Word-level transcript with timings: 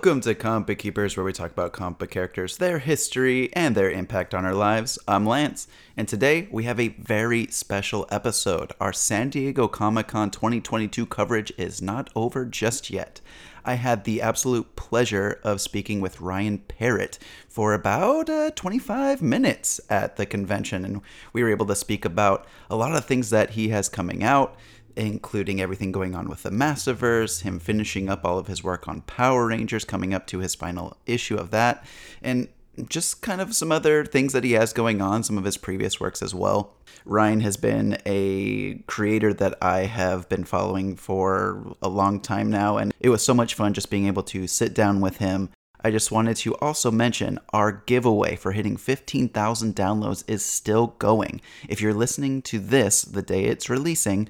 Welcome 0.00 0.22
to 0.22 0.34
Comic 0.34 0.66
Book 0.66 0.78
Keepers, 0.78 1.14
where 1.14 1.26
we 1.26 1.34
talk 1.34 1.50
about 1.50 1.74
comic 1.74 1.98
book 1.98 2.10
characters, 2.10 2.56
their 2.56 2.78
history, 2.78 3.54
and 3.54 3.74
their 3.74 3.90
impact 3.90 4.34
on 4.34 4.46
our 4.46 4.54
lives. 4.54 4.98
I'm 5.06 5.26
Lance, 5.26 5.68
and 5.94 6.08
today 6.08 6.48
we 6.50 6.64
have 6.64 6.80
a 6.80 6.88
very 6.88 7.48
special 7.48 8.08
episode. 8.10 8.72
Our 8.80 8.94
San 8.94 9.28
Diego 9.28 9.68
Comic 9.68 10.08
Con 10.08 10.30
2022 10.30 11.04
coverage 11.04 11.52
is 11.58 11.82
not 11.82 12.08
over 12.16 12.46
just 12.46 12.88
yet. 12.88 13.20
I 13.62 13.74
had 13.74 14.04
the 14.04 14.22
absolute 14.22 14.74
pleasure 14.74 15.38
of 15.44 15.60
speaking 15.60 16.00
with 16.00 16.22
Ryan 16.22 16.60
Parrott 16.60 17.18
for 17.46 17.74
about 17.74 18.30
uh, 18.30 18.52
25 18.52 19.20
minutes 19.20 19.82
at 19.90 20.16
the 20.16 20.24
convention, 20.24 20.82
and 20.82 21.02
we 21.34 21.42
were 21.42 21.50
able 21.50 21.66
to 21.66 21.76
speak 21.76 22.06
about 22.06 22.46
a 22.70 22.76
lot 22.76 22.96
of 22.96 23.04
things 23.04 23.28
that 23.28 23.50
he 23.50 23.68
has 23.68 23.90
coming 23.90 24.24
out 24.24 24.56
including 24.96 25.60
everything 25.60 25.92
going 25.92 26.14
on 26.14 26.28
with 26.28 26.42
the 26.42 26.50
Massiverse, 26.50 27.42
him 27.42 27.58
finishing 27.58 28.08
up 28.08 28.24
all 28.24 28.38
of 28.38 28.46
his 28.46 28.62
work 28.64 28.88
on 28.88 29.02
Power 29.02 29.46
Rangers, 29.46 29.84
coming 29.84 30.14
up 30.14 30.26
to 30.28 30.38
his 30.38 30.54
final 30.54 30.96
issue 31.06 31.36
of 31.36 31.50
that, 31.50 31.84
and 32.22 32.48
just 32.88 33.20
kind 33.20 33.40
of 33.40 33.54
some 33.54 33.72
other 33.72 34.04
things 34.04 34.32
that 34.32 34.44
he 34.44 34.52
has 34.52 34.72
going 34.72 35.02
on, 35.02 35.22
some 35.22 35.36
of 35.36 35.44
his 35.44 35.56
previous 35.56 36.00
works 36.00 36.22
as 36.22 36.34
well. 36.34 36.74
Ryan 37.04 37.40
has 37.40 37.56
been 37.56 37.98
a 38.06 38.74
creator 38.86 39.32
that 39.34 39.56
I 39.62 39.80
have 39.80 40.28
been 40.28 40.44
following 40.44 40.96
for 40.96 41.74
a 41.82 41.88
long 41.88 42.20
time 42.20 42.50
now, 42.50 42.76
and 42.76 42.94
it 43.00 43.08
was 43.08 43.22
so 43.22 43.34
much 43.34 43.54
fun 43.54 43.74
just 43.74 43.90
being 43.90 44.06
able 44.06 44.22
to 44.24 44.46
sit 44.46 44.74
down 44.74 45.00
with 45.00 45.18
him. 45.18 45.50
I 45.82 45.90
just 45.90 46.12
wanted 46.12 46.36
to 46.38 46.54
also 46.56 46.90
mention 46.90 47.38
our 47.54 47.72
giveaway 47.72 48.36
for 48.36 48.52
hitting 48.52 48.76
15,000 48.76 49.74
downloads 49.74 50.24
is 50.28 50.44
still 50.44 50.88
going. 50.98 51.40
If 51.68 51.80
you're 51.80 51.94
listening 51.94 52.42
to 52.42 52.58
this 52.58 53.00
the 53.02 53.22
day 53.22 53.44
it's 53.44 53.70
releasing, 53.70 54.28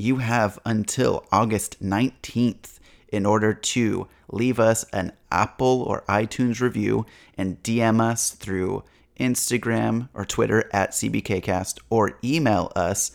you 0.00 0.16
have 0.16 0.58
until 0.64 1.26
August 1.30 1.82
19th 1.82 2.78
in 3.08 3.26
order 3.26 3.52
to 3.52 4.08
leave 4.30 4.58
us 4.58 4.84
an 4.92 5.12
Apple 5.30 5.82
or 5.82 6.02
iTunes 6.08 6.60
review 6.60 7.04
and 7.36 7.62
DM 7.62 8.00
us 8.00 8.30
through 8.30 8.82
Instagram 9.18 10.08
or 10.14 10.24
Twitter 10.24 10.68
at 10.72 10.92
CBKcast 10.92 11.80
or 11.90 12.18
email 12.24 12.72
us 12.74 13.12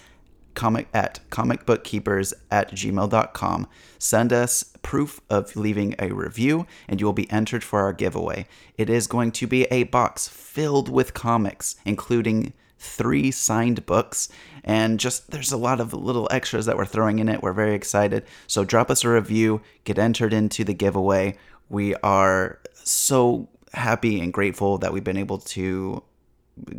comic 0.54 0.88
at 0.94 1.20
comicbookkeepers 1.32 2.34
at 2.52 2.72
gmail.com. 2.72 3.68
Send 3.98 4.32
us 4.32 4.64
proof 4.84 5.20
of 5.30 5.56
leaving 5.56 5.96
a 5.98 6.12
review 6.12 6.68
and 6.88 7.00
you 7.02 7.06
will 7.08 7.14
be 7.14 7.30
entered 7.32 7.64
for 7.64 7.80
our 7.80 7.94
giveaway. 7.94 8.46
It 8.78 8.90
is 8.90 9.08
going 9.08 9.32
to 9.34 9.48
be 9.48 9.64
a 9.66 9.84
box 9.84 10.28
filled 10.28 10.88
with 10.88 11.14
comics, 11.14 11.76
including 11.84 12.54
three 12.78 13.32
signed 13.32 13.86
books 13.86 14.30
and 14.64 15.00
just 15.00 15.32
there's 15.32 15.52
a 15.52 15.58
lot 15.58 15.80
of 15.80 15.94
little 15.94 16.28
extras 16.32 16.66
that 16.66 16.78
we're 16.78 16.86
throwing 16.86 17.20
in 17.20 17.30
it. 17.30 17.42
We're 17.42 17.54
very 17.54 17.76
excited. 17.76 18.26
So 18.48 18.64
drop 18.64 18.90
us 18.90 19.04
a 19.04 19.10
review, 19.10 19.62
get 19.84 20.00
entered 20.00 20.34
into 20.34 20.64
the 20.64 20.74
giveaway. 20.74 21.38
We 21.70 21.96
are 21.96 22.60
so 22.74 23.50
happy 23.74 24.20
and 24.22 24.34
grateful 24.34 24.78
that 24.80 24.94
we've 24.94 25.04
been 25.04 25.18
able 25.18 25.40
to 25.40 26.04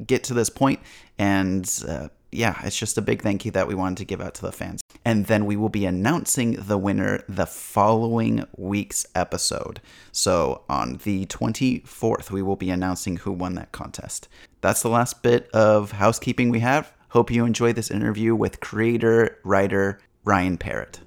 get 0.07 0.25
to 0.25 0.35
this 0.35 0.51
point 0.51 0.81
and 1.19 1.71
uh, 1.87 2.09
yeah, 2.37 2.61
it's 2.63 2.79
just 2.79 2.99
a 2.99 3.03
big 3.03 3.23
thank 3.23 3.45
you 3.45 3.51
that 3.53 3.67
we 3.67 3.75
wanted 3.75 3.99
to 3.99 4.05
give 4.05 4.21
out 4.21 4.35
to 4.35 4.43
the 4.43 4.53
fans. 4.53 4.83
And 5.05 5.27
then 5.27 5.47
we 5.47 5.57
will 5.57 5.69
be 5.69 5.87
announcing 5.87 6.53
the 6.53 6.79
winner 6.79 7.23
the 7.29 7.47
following 7.47 8.45
week's 8.57 9.07
episode. 9.15 9.81
So 10.13 10.63
on 10.69 11.01
the 11.05 11.27
24th, 11.27 12.31
we 12.31 12.43
will 12.43 12.57
be 12.57 12.71
announcing 12.71 13.17
who 13.19 13.33
won 13.33 13.55
that 13.55 13.73
contest. 13.73 14.29
That's 14.61 14.83
the 14.83 14.91
last 14.91 15.23
bit 15.23 15.49
of 15.51 15.93
housekeeping 15.93 16.51
we 16.51 16.61
have. 16.61 16.93
Hope 17.11 17.31
you 17.31 17.45
enjoy 17.45 17.73
this 17.73 17.91
interview 17.91 18.35
with 18.35 18.61
creator, 18.61 19.39
writer 19.43 19.99
Ryan 20.25 20.59
Parrott. 20.59 21.01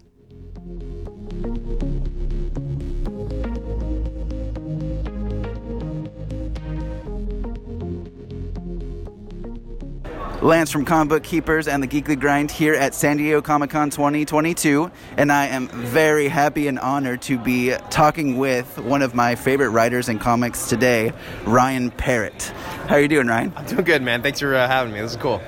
Lance 10.42 10.72
from 10.72 10.86
Comic 10.86 11.10
Book 11.10 11.24
Keepers 11.24 11.68
and 11.68 11.84
the 11.84 11.88
Geekly 11.88 12.18
Grind 12.18 12.50
here 12.50 12.74
at 12.74 12.96
San 12.96 13.18
Diego 13.18 13.42
Comic 13.42 13.72
Con 13.72 13.90
2022, 13.90 14.90
and 15.18 15.34
I 15.34 15.48
am 15.48 15.68
very 15.68 16.30
happy 16.30 16.68
and 16.68 16.80
honored 16.80 17.22
to 17.24 17.38
be 17.38 17.74
talking 17.90 18.38
with 18.38 18.78
one 18.78 19.02
of 19.02 19.14
my 19.14 19.36
favorite 19.36 19.72
writers 19.72 20.08
in 20.08 20.18
comics 20.18 20.70
today, 20.70 21.12
Ryan 21.44 21.92
Parrott. 21.92 22.54
How 22.88 22.96
are 22.96 23.02
you 23.02 23.10
doing, 23.10 23.28
Ryan? 23.28 23.52
I'm 23.58 23.66
doing 23.66 23.84
good, 23.84 24.02
man. 24.02 24.22
Thanks 24.22 24.40
for 24.40 24.56
uh, 24.56 24.66
having 24.66 24.94
me. 24.94 25.02
This 25.02 25.12
is 25.12 25.18
cool. 25.18 25.42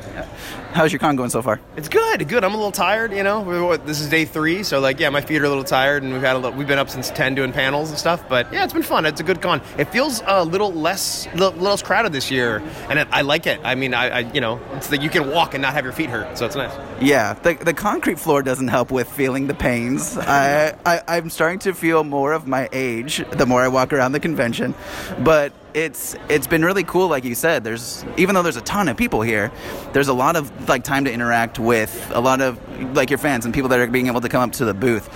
How's 0.74 0.94
your 0.94 1.00
con 1.00 1.18
going 1.18 1.30
so 1.30 1.42
far? 1.42 1.60
It's 1.76 1.90
good, 1.90 2.26
good. 2.30 2.46
I'm 2.46 2.54
a 2.54 2.58
little 2.58 2.72
tired, 2.72 3.12
you 3.12 3.24
know. 3.24 3.76
This 3.76 4.00
is 4.00 4.08
day 4.08 4.24
three, 4.24 4.64
so 4.64 4.80
like, 4.80 5.02
yeah, 5.02 5.10
my 5.10 5.20
feet 5.20 5.42
are 5.42 5.46
a 5.46 5.50
little 5.50 5.66
tired, 5.66 6.02
and 6.02 6.14
we've 6.14 6.22
had 6.22 6.38
a 6.38 6.40
little, 6.40 6.58
we've 6.58 6.68
been 6.68 6.80
up 6.80 6.90
since 6.90 7.10
ten 7.10 7.36
doing 7.36 7.52
panels 7.52 7.90
and 7.90 8.00
stuff. 8.00 8.28
But 8.30 8.52
yeah, 8.54 8.64
it's 8.64 8.72
been 8.72 8.82
fun. 8.82 9.06
It's 9.06 9.20
a 9.20 9.24
good 9.24 9.42
con. 9.42 9.62
It 9.78 9.86
feels 9.90 10.24
a 10.26 10.46
little 10.46 10.72
less, 10.72 11.28
little 11.36 11.60
less 11.60 11.82
crowded 11.82 12.14
this 12.14 12.32
year, 12.32 12.64
and 12.90 13.00
it, 13.00 13.08
I 13.12 13.22
like 13.22 13.48
it. 13.48 13.60
I 13.66 13.76
mean, 13.76 13.94
I, 13.94 14.10
I, 14.10 14.20
you 14.32 14.40
know, 14.40 14.62
it's 14.74 14.88
that 14.88 15.02
you 15.02 15.10
can 15.10 15.30
walk 15.30 15.54
and 15.54 15.62
not 15.62 15.74
have 15.74 15.84
your 15.84 15.94
feet 15.94 16.10
hurt, 16.10 16.38
so 16.38 16.46
it's 16.46 16.56
nice. 16.56 16.74
Yeah, 17.02 17.34
the, 17.34 17.56
the 17.56 17.74
concrete 17.74 18.18
floor 18.18 18.42
doesn't 18.42 18.70
help 18.70 18.92
with 18.92 19.12
feeling 19.12 19.48
the 19.48 19.56
pains. 19.56 20.18
I, 20.22 20.76
I 20.86 21.02
I'm 21.08 21.30
starting 21.30 21.60
to 21.60 21.74
feel 21.74 22.06
more 22.06 22.32
of 22.32 22.48
my 22.48 22.70
age 22.72 23.24
the 23.32 23.46
more 23.46 23.62
I 23.62 23.68
walk 23.68 23.92
around 23.92 24.14
the 24.14 24.22
convention, 24.22 24.74
but 25.20 25.52
it's 25.74 26.16
it's 26.30 26.48
been 26.48 26.64
really 26.64 26.84
cool 26.84 27.08
like 27.08 27.24
you 27.24 27.36
said 27.36 27.64
there's 27.64 28.06
even 28.18 28.36
though 28.36 28.42
there's 28.42 28.58
a 28.58 28.62
ton 28.62 28.88
of 28.90 28.98
people 28.98 29.22
here 29.22 29.52
there's 29.94 30.08
a 30.08 30.14
lot 30.14 30.36
of 30.36 30.70
like 30.70 30.84
time 30.84 31.06
to 31.06 31.12
interact 31.12 31.60
with 31.60 32.12
a 32.14 32.20
lot 32.20 32.42
of 32.42 32.60
like 32.96 33.10
your 33.10 33.18
fans 33.18 33.46
and 33.46 33.54
people 33.54 33.70
that 33.70 33.80
are 33.80 33.88
being 33.88 34.08
able 34.08 34.22
to 34.22 34.30
come 34.30 34.42
up 34.42 34.52
to 34.52 34.66
the 34.66 34.74
booth 34.74 35.10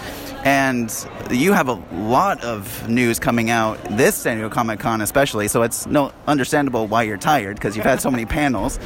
and 0.46 1.08
you 1.32 1.54
have 1.54 1.68
a 1.68 1.84
lot 1.92 2.42
of 2.44 2.88
news 2.88 3.18
coming 3.18 3.50
out 3.50 3.84
this 3.98 4.16
San 4.16 4.38
Diego 4.38 4.50
Comic 4.50 4.80
Con 4.80 5.02
especially 5.02 5.48
so 5.48 5.64
it's 5.64 5.88
no 5.88 6.12
understandable 6.28 6.88
why 6.88 7.02
you're 7.04 7.18
tired 7.18 7.56
because 7.58 7.76
you've 7.76 7.86
had 7.86 8.00
so 8.00 8.12
many 8.12 8.26
panels 8.38 8.80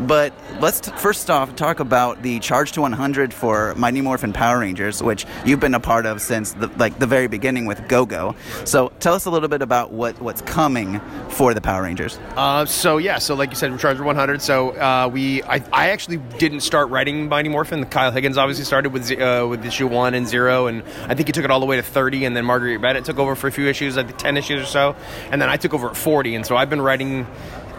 but 0.00 0.32
let's 0.60 0.80
t- 0.80 0.90
first 0.92 1.28
off 1.28 1.54
talk 1.56 1.78
about 1.80 2.22
the 2.22 2.38
Charge 2.40 2.72
to 2.72 2.80
100 2.80 3.34
for 3.34 3.74
Mighty 3.74 4.00
Morphin 4.00 4.32
Power 4.32 4.60
Rangers, 4.60 5.02
which 5.02 5.26
you've 5.44 5.60
been 5.60 5.74
a 5.74 5.80
part 5.80 6.06
of 6.06 6.22
since 6.22 6.52
the, 6.52 6.68
like 6.78 6.98
the 6.98 7.06
very 7.06 7.26
beginning 7.26 7.66
with 7.66 7.86
GoGo. 7.86 8.34
So 8.64 8.92
tell 9.00 9.14
us 9.14 9.26
a 9.26 9.30
little 9.30 9.48
bit 9.48 9.60
about 9.60 9.92
what 9.92 10.20
what's 10.20 10.40
coming 10.42 11.00
for 11.28 11.52
the 11.52 11.60
Power 11.60 11.82
Rangers. 11.82 12.18
Uh, 12.36 12.64
so 12.64 12.96
yeah, 12.96 13.18
so 13.18 13.34
like 13.34 13.50
you 13.50 13.56
said, 13.56 13.78
Charge 13.78 13.98
to 13.98 14.02
100. 14.02 14.40
So 14.40 14.70
uh, 14.70 15.08
we, 15.12 15.42
I, 15.42 15.62
I 15.72 15.90
actually 15.90 16.16
didn't 16.38 16.60
start 16.60 16.88
writing 16.88 17.28
Mighty 17.28 17.48
Morphin. 17.50 17.84
Kyle 17.84 18.10
Higgins 18.10 18.38
obviously 18.38 18.64
started 18.64 18.92
with 18.92 19.10
uh, 19.12 19.46
with 19.48 19.64
issue 19.64 19.86
one 19.86 20.14
and 20.14 20.26
zero, 20.26 20.66
and 20.66 20.82
I 21.08 21.14
think 21.14 21.28
he 21.28 21.32
took 21.32 21.44
it 21.44 21.50
all 21.50 21.60
the 21.60 21.66
way 21.66 21.76
to 21.76 21.82
30, 21.82 22.24
and 22.24 22.36
then 22.36 22.44
Marguerite 22.44 22.80
Bennett 22.80 23.04
took 23.04 23.18
over 23.18 23.34
for 23.34 23.46
a 23.46 23.52
few 23.52 23.68
issues, 23.68 23.96
think 23.96 24.18
10 24.18 24.36
issues 24.36 24.62
or 24.62 24.66
so, 24.66 24.96
and 25.30 25.40
then 25.40 25.48
I 25.48 25.56
took 25.56 25.74
over 25.74 25.90
at 25.90 25.96
40, 25.96 26.34
and 26.34 26.46
so 26.46 26.56
I've 26.56 26.70
been 26.70 26.82
writing 26.82 27.26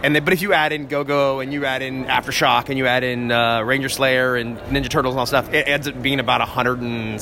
and 0.02 0.16
then, 0.16 0.24
but 0.24 0.32
if 0.32 0.42
you 0.42 0.52
add 0.52 0.72
in 0.72 0.88
Go 0.88 1.04
Go 1.04 1.38
and 1.38 1.52
you 1.52 1.64
add 1.64 1.80
in 1.80 2.06
Aftershock 2.06 2.68
and 2.68 2.76
you 2.76 2.88
add 2.88 3.04
in 3.04 3.30
uh, 3.30 3.62
Ranger 3.62 3.88
Slayer 3.88 4.34
and 4.34 4.58
Ninja 4.58 4.88
Turtles 4.88 5.14
and 5.14 5.20
all 5.20 5.26
stuff, 5.26 5.52
it 5.54 5.68
ends 5.68 5.86
up 5.86 6.02
being 6.02 6.18
about 6.18 6.40
a 6.40 6.44
hundred 6.44 6.80
and 6.80 7.20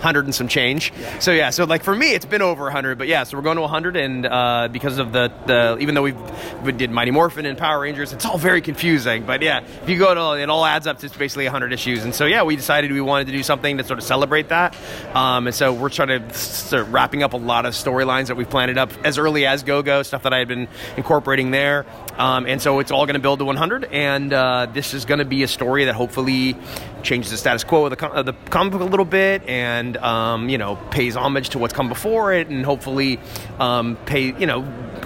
hundred 0.00 0.24
and 0.24 0.34
some 0.34 0.48
change. 0.48 0.92
Yeah. 0.98 1.18
So 1.18 1.32
yeah, 1.32 1.50
so 1.50 1.64
like 1.64 1.82
for 1.82 1.94
me, 1.94 2.14
it's 2.14 2.26
been 2.26 2.42
over 2.42 2.70
hundred, 2.70 2.98
but 2.98 3.08
yeah, 3.08 3.24
so 3.24 3.36
we're 3.36 3.42
going 3.42 3.56
to 3.56 3.66
hundred, 3.66 3.96
and 3.96 4.26
uh, 4.26 4.68
because 4.70 4.98
of 4.98 5.12
the, 5.12 5.32
the 5.46 5.76
even 5.80 5.94
though 5.94 6.02
we've, 6.02 6.62
we 6.62 6.72
did 6.72 6.90
Mighty 6.90 7.10
Morphin 7.10 7.46
and 7.46 7.58
Power 7.58 7.80
Rangers, 7.80 8.12
it's 8.12 8.24
all 8.24 8.38
very 8.38 8.60
confusing. 8.60 9.24
But 9.24 9.42
yeah, 9.42 9.60
if 9.82 9.88
you 9.88 9.98
go 9.98 10.14
to 10.14 10.40
it 10.40 10.48
all 10.48 10.64
adds 10.64 10.86
up 10.86 10.98
to 11.00 11.18
basically 11.18 11.46
hundred 11.46 11.72
issues, 11.72 12.04
and 12.04 12.14
so 12.14 12.26
yeah, 12.26 12.42
we 12.42 12.56
decided 12.56 12.92
we 12.92 13.00
wanted 13.00 13.26
to 13.26 13.32
do 13.32 13.42
something 13.42 13.78
to 13.78 13.84
sort 13.84 13.98
of 13.98 14.04
celebrate 14.04 14.48
that, 14.48 14.76
um, 15.14 15.46
and 15.46 15.54
so 15.54 15.72
we're 15.72 15.88
trying 15.88 16.08
to 16.08 16.34
start 16.34 16.86
wrapping 16.88 17.22
up 17.22 17.32
a 17.32 17.36
lot 17.36 17.66
of 17.66 17.74
storylines 17.74 18.28
that 18.28 18.36
we've 18.36 18.48
planned 18.48 18.78
up 18.78 18.92
as 19.04 19.18
early 19.18 19.46
as 19.46 19.62
Go 19.62 19.82
Go 19.82 20.02
stuff 20.02 20.22
that 20.24 20.32
I 20.32 20.38
had 20.38 20.48
been 20.48 20.68
incorporating 20.96 21.50
there. 21.50 21.86
Um, 22.18 22.46
and 22.46 22.60
so 22.60 22.80
it's 22.80 22.90
all 22.90 23.06
going 23.06 23.14
to 23.14 23.20
build 23.20 23.38
to 23.38 23.44
100, 23.44 23.84
and 23.84 24.32
uh, 24.32 24.66
this 24.72 24.92
is 24.92 25.04
going 25.04 25.18
to 25.18 25.24
be 25.24 25.42
a 25.44 25.48
story 25.48 25.84
that 25.84 25.94
hopefully 25.94 26.56
changes 27.08 27.30
the 27.30 27.38
status 27.38 27.64
quo 27.64 27.86
of 27.86 27.96
the, 27.96 28.06
of 28.10 28.26
the 28.26 28.34
comic 28.50 28.72
book 28.72 28.82
a 28.82 28.84
little 28.84 29.06
bit, 29.06 29.42
and 29.48 29.96
um, 29.96 30.50
you 30.50 30.58
know 30.58 30.76
pays 30.90 31.16
homage 31.16 31.48
to 31.48 31.58
what's 31.58 31.72
come 31.72 31.88
before 31.88 32.34
it, 32.34 32.48
and 32.48 32.64
hopefully 32.66 33.18
um, 33.58 33.96
pay 34.04 34.32
you 34.38 34.46
know 34.46 34.60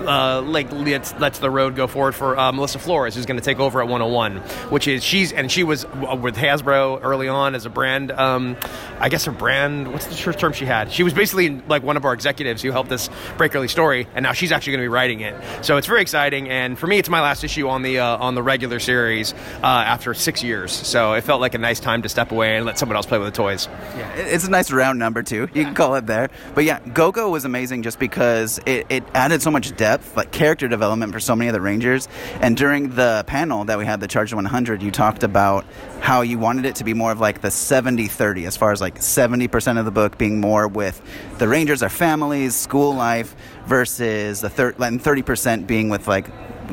uh, 0.07 0.43
like 0.43 0.71
lets, 0.73 1.15
lets 1.19 1.39
the 1.39 1.51
road 1.51 1.77
go 1.77 1.87
forward 1.87 2.15
for 2.15 2.39
uh, 2.39 2.53
Melissa 2.53 2.79
Flores, 2.79 3.15
who's 3.15 3.27
going 3.27 3.39
to 3.39 3.45
take 3.45 3.59
over 3.59 3.81
at 3.81 3.89
101, 3.89 4.37
which 4.71 4.89
is 4.89 5.03
she's 5.03 5.33
and 5.33 5.51
she 5.51 5.65
was 5.65 5.85
with 5.87 6.37
Hasbro 6.37 7.01
early 7.03 7.29
on 7.29 7.55
as 7.55 7.67
a 7.67 7.71
brand. 7.71 8.11
Um, 8.13 8.57
I 8.99 9.09
guess 9.09 9.25
her 9.25 9.33
brand. 9.33 9.93
What's 9.93 10.07
the 10.07 10.33
term 10.33 10.53
she 10.53 10.65
had? 10.65 10.93
She 10.93 11.03
was 11.03 11.13
basically 11.13 11.51
like 11.69 11.83
one 11.83 11.97
of 11.97 12.05
our 12.05 12.13
executives 12.13 12.63
who 12.63 12.71
helped 12.71 12.93
us 12.93 13.09
break 13.37 13.55
early 13.55 13.69
story, 13.69 14.07
and 14.15 14.23
now 14.23 14.33
she's 14.33 14.53
actually 14.53 14.73
going 14.73 14.83
to 14.83 14.85
be 14.85 14.95
writing 14.95 15.21
it. 15.21 15.35
So 15.65 15.77
it's 15.77 15.87
very 15.87 16.03
exciting, 16.03 16.49
and 16.49 16.79
for 16.79 16.87
me, 16.87 16.99
it's 16.99 17.09
my 17.09 17.21
last 17.21 17.45
issue 17.45 17.69
on 17.69 17.83
the 17.83 17.99
uh, 17.99 18.17
on 18.19 18.35
the 18.35 18.43
regular 18.43 18.79
series 18.81 19.33
uh, 19.63 19.67
after 19.67 20.15
six 20.15 20.43
years. 20.43 20.73
So 20.73 21.15
it 21.15 21.23
felt 21.23 21.41
like 21.41 21.55
a 21.55 21.59
nice 21.59 21.81
time 21.81 22.03
to 22.03 22.09
step 22.09 22.33
away 22.33 22.57
and 22.57 22.67
let 22.67 22.79
someone 22.79 22.97
else 22.97 23.07
play 23.07 23.19
with 23.19 23.29
the 23.29 23.37
toys. 23.37 23.69
Yeah, 23.97 24.13
it's 24.15 24.47
a 24.47 24.51
nice 24.51 24.71
round 24.71 24.99
number 24.99 25.23
too. 25.23 25.49
You 25.53 25.65
can 25.65 25.75
call 25.75 25.95
it 25.97 26.07
there. 26.07 26.31
But 26.55 26.65
yeah, 26.65 26.81
GoGo 26.93 27.31
was 27.31 27.45
amazing 27.45 27.83
just 27.83 27.99
because 27.99 28.59
it, 28.67 28.87
it 28.89 29.05
added 29.15 29.43
so 29.43 29.51
much 29.51 29.75
depth 29.77 29.92
depth, 29.93 30.17
like 30.17 30.33
character 30.33 30.69
development 30.69 31.13
for 31.13 31.21
so 31.21 31.37
many 31.37 31.49
of 31.49 31.53
the 31.53 31.61
Rangers. 31.61 32.09
And 32.41 32.57
during 32.57 32.95
the 32.95 33.25
panel 33.27 33.65
that 33.65 33.79
we 33.79 33.85
had, 33.85 34.01
the 34.01 34.09
Charge 34.09 34.33
100, 34.33 34.83
you 34.83 34.91
talked 34.91 35.23
about 35.23 35.65
how 36.01 36.23
you 36.23 36.39
wanted 36.39 36.65
it 36.65 36.77
to 36.77 36.85
be 36.85 36.95
more 36.95 37.13
of 37.13 37.21
like 37.21 37.43
the 37.43 37.51
70 37.51 38.09
30, 38.09 38.47
as 38.47 38.57
far 38.57 38.73
as 38.73 38.81
like 38.81 38.99
70% 38.99 39.79
of 39.79 39.85
the 39.85 39.91
book 39.91 40.17
being 40.17 40.41
more 40.41 40.67
with 40.67 41.01
the 41.39 41.47
Rangers, 41.47 41.81
their 41.81 41.91
families, 41.91 42.55
school 42.55 42.95
life, 42.95 43.37
versus 43.67 44.41
the 44.41 44.49
thir- 44.49 44.75
and 44.79 45.03
30% 45.03 45.67
being 45.67 45.89
with 45.89 46.09
like 46.09 46.27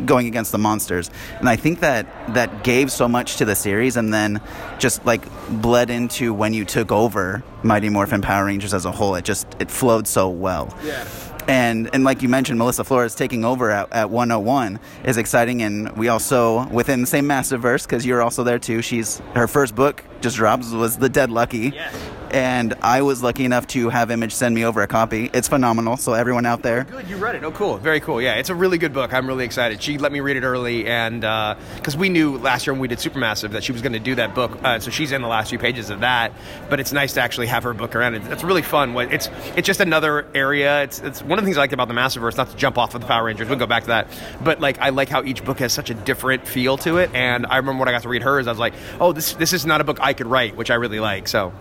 going 0.06 0.28
against 0.28 0.52
the 0.54 0.58
monsters. 0.58 1.12
And 1.40 1.50
I 1.50 1.58
think 1.58 1.82
that 1.82 2.34
that 2.34 2.64
gave 2.64 2.90
so 2.92 3.08
much 3.08 3.38
to 3.38 3.46
the 3.46 3.56
series 3.56 3.98
and 3.98 4.14
then 4.14 4.42
just 4.78 5.06
like 5.06 5.24
bled 5.50 5.90
into 5.90 6.34
when 6.34 6.54
you 6.54 6.64
took 6.64 6.92
over 6.92 7.44
Mighty 7.64 7.90
Morphin 7.90 8.22
Power 8.22 8.46
Rangers 8.46 8.74
as 8.74 8.86
a 8.86 8.92
whole. 8.92 9.16
It 9.16 9.26
just 9.26 9.46
it 9.60 9.70
flowed 9.70 10.08
so 10.08 10.30
well. 10.30 10.74
Yeah. 10.84 11.06
And, 11.50 11.90
and 11.94 12.04
like 12.04 12.22
you 12.22 12.30
mentioned, 12.30 12.60
Melissa 12.60 12.84
Flores 12.84 13.16
taking 13.16 13.44
over 13.44 13.72
at, 13.72 13.92
at 13.92 14.10
101 14.12 14.80
is 15.04 15.18
exciting. 15.18 15.64
And 15.64 15.92
we 15.98 16.08
also, 16.08 16.68
within 16.68 17.02
the 17.02 17.08
same 17.08 17.26
Massiverse, 17.26 17.84
because 17.84 18.06
you're 18.06 18.22
also 18.22 18.44
there 18.44 18.60
too, 18.60 18.82
she's 18.82 19.20
her 19.34 19.48
first 19.48 19.76
book 19.76 20.04
just 20.22 20.36
drops 20.36 20.72
was 20.72 20.98
The 20.98 21.10
Dead 21.10 21.32
Lucky. 21.32 21.72
Yes. 21.74 21.96
And 22.32 22.74
I 22.82 23.02
was 23.02 23.24
lucky 23.24 23.46
enough 23.46 23.68
to 23.68 23.90
have 23.90 24.12
Image 24.12 24.34
send 24.34 24.54
me 24.56 24.66
over 24.66 24.82
a 24.82 24.88
copy. 24.88 25.30
It's 25.34 25.48
phenomenal. 25.48 25.98
So 25.98 26.14
everyone 26.14 26.46
out 26.46 26.62
there, 26.62 26.84
Good, 26.84 27.08
you 27.08 27.18
read 27.18 27.36
it. 27.36 27.44
Oh, 27.44 27.52
cool. 27.52 27.78
Very 27.78 28.00
cool. 28.00 28.22
Yeah, 28.22 28.36
it's 28.36 28.50
a 28.50 28.56
really 28.56 28.78
good 28.78 28.94
book. 28.94 29.14
I'm 29.14 29.28
really 29.28 29.46
excited. 29.46 29.82
She 29.82 29.98
let 29.98 30.12
me 30.12 30.20
read 30.20 30.38
it 30.38 30.44
early, 30.44 30.88
and 30.88 31.22
because 31.22 31.98
we 31.98 32.10
knew 32.10 32.38
last 32.38 32.68
year 32.68 32.74
when 32.74 32.82
we 32.82 32.88
did 32.88 33.00
Supermassive 33.00 33.52
that 33.52 33.64
she 33.64 33.72
was 33.72 33.82
going 33.82 33.94
to 33.94 34.00
do 34.00 34.16
that 34.16 34.36
book, 34.36 34.58
uh, 34.64 34.80
so 34.80 34.92
she's 34.92 35.12
in 35.12 35.22
the 35.22 35.28
last 35.28 35.50
few 35.50 35.60
pages 35.60 35.90
of 35.90 36.02
that. 36.02 36.34
But 36.70 36.80
it's 36.80 36.92
nice 36.92 37.14
to 37.14 37.22
actually 37.22 37.48
have 37.48 37.64
her 37.64 37.74
book 37.74 37.96
around. 37.96 38.16
It's, 38.16 38.28
it's 38.28 38.44
really 38.44 38.62
fun. 38.62 38.96
It's 39.12 39.30
it's 39.56 39.66
just 39.66 39.80
another 39.80 40.28
area. 40.36 40.84
It's 40.84 41.00
it's 41.00 41.22
one 41.22 41.40
of 41.40 41.44
the 41.44 41.48
things 41.48 41.58
I 41.58 41.62
liked 41.62 41.74
about 41.74 41.88
the 41.88 41.94
Massiverse. 41.94 42.38
Not 42.38 42.50
to 42.50 42.56
jump 42.56 42.78
off 42.78 42.96
of 42.96 43.02
the 43.02 43.08
Power 43.08 43.26
Rangers, 43.26 43.50
we'll 43.50 43.60
go 43.60 43.68
back 43.68 43.84
to 43.84 43.90
that. 43.90 44.08
But 44.44 44.60
like 44.60 44.80
I 44.80 44.90
like 44.90 45.10
how 45.10 45.24
each 45.24 45.44
book 45.44 45.60
has 45.60 45.74
such 45.74 45.90
a 45.90 45.94
different 45.94 46.48
feel 46.48 46.78
to 46.80 46.98
it. 46.98 47.14
And 47.14 47.46
I 47.46 47.58
remember 47.58 47.80
when 47.80 47.88
I 47.90 47.92
got 47.92 48.04
to 48.04 48.10
read 48.10 48.24
hers, 48.24 48.48
I 48.48 48.52
was 48.52 48.60
like, 48.60 48.74
oh, 49.00 49.14
this 49.14 49.34
this 49.34 49.54
is 49.54 49.66
not 49.66 49.82
a 49.82 49.84
book 49.84 50.00
I 50.02 50.14
could 50.14 50.28
write, 50.28 50.56
which 50.56 50.72
I 50.72 50.76
really 50.76 51.00
like. 51.00 51.28
So. 51.28 51.54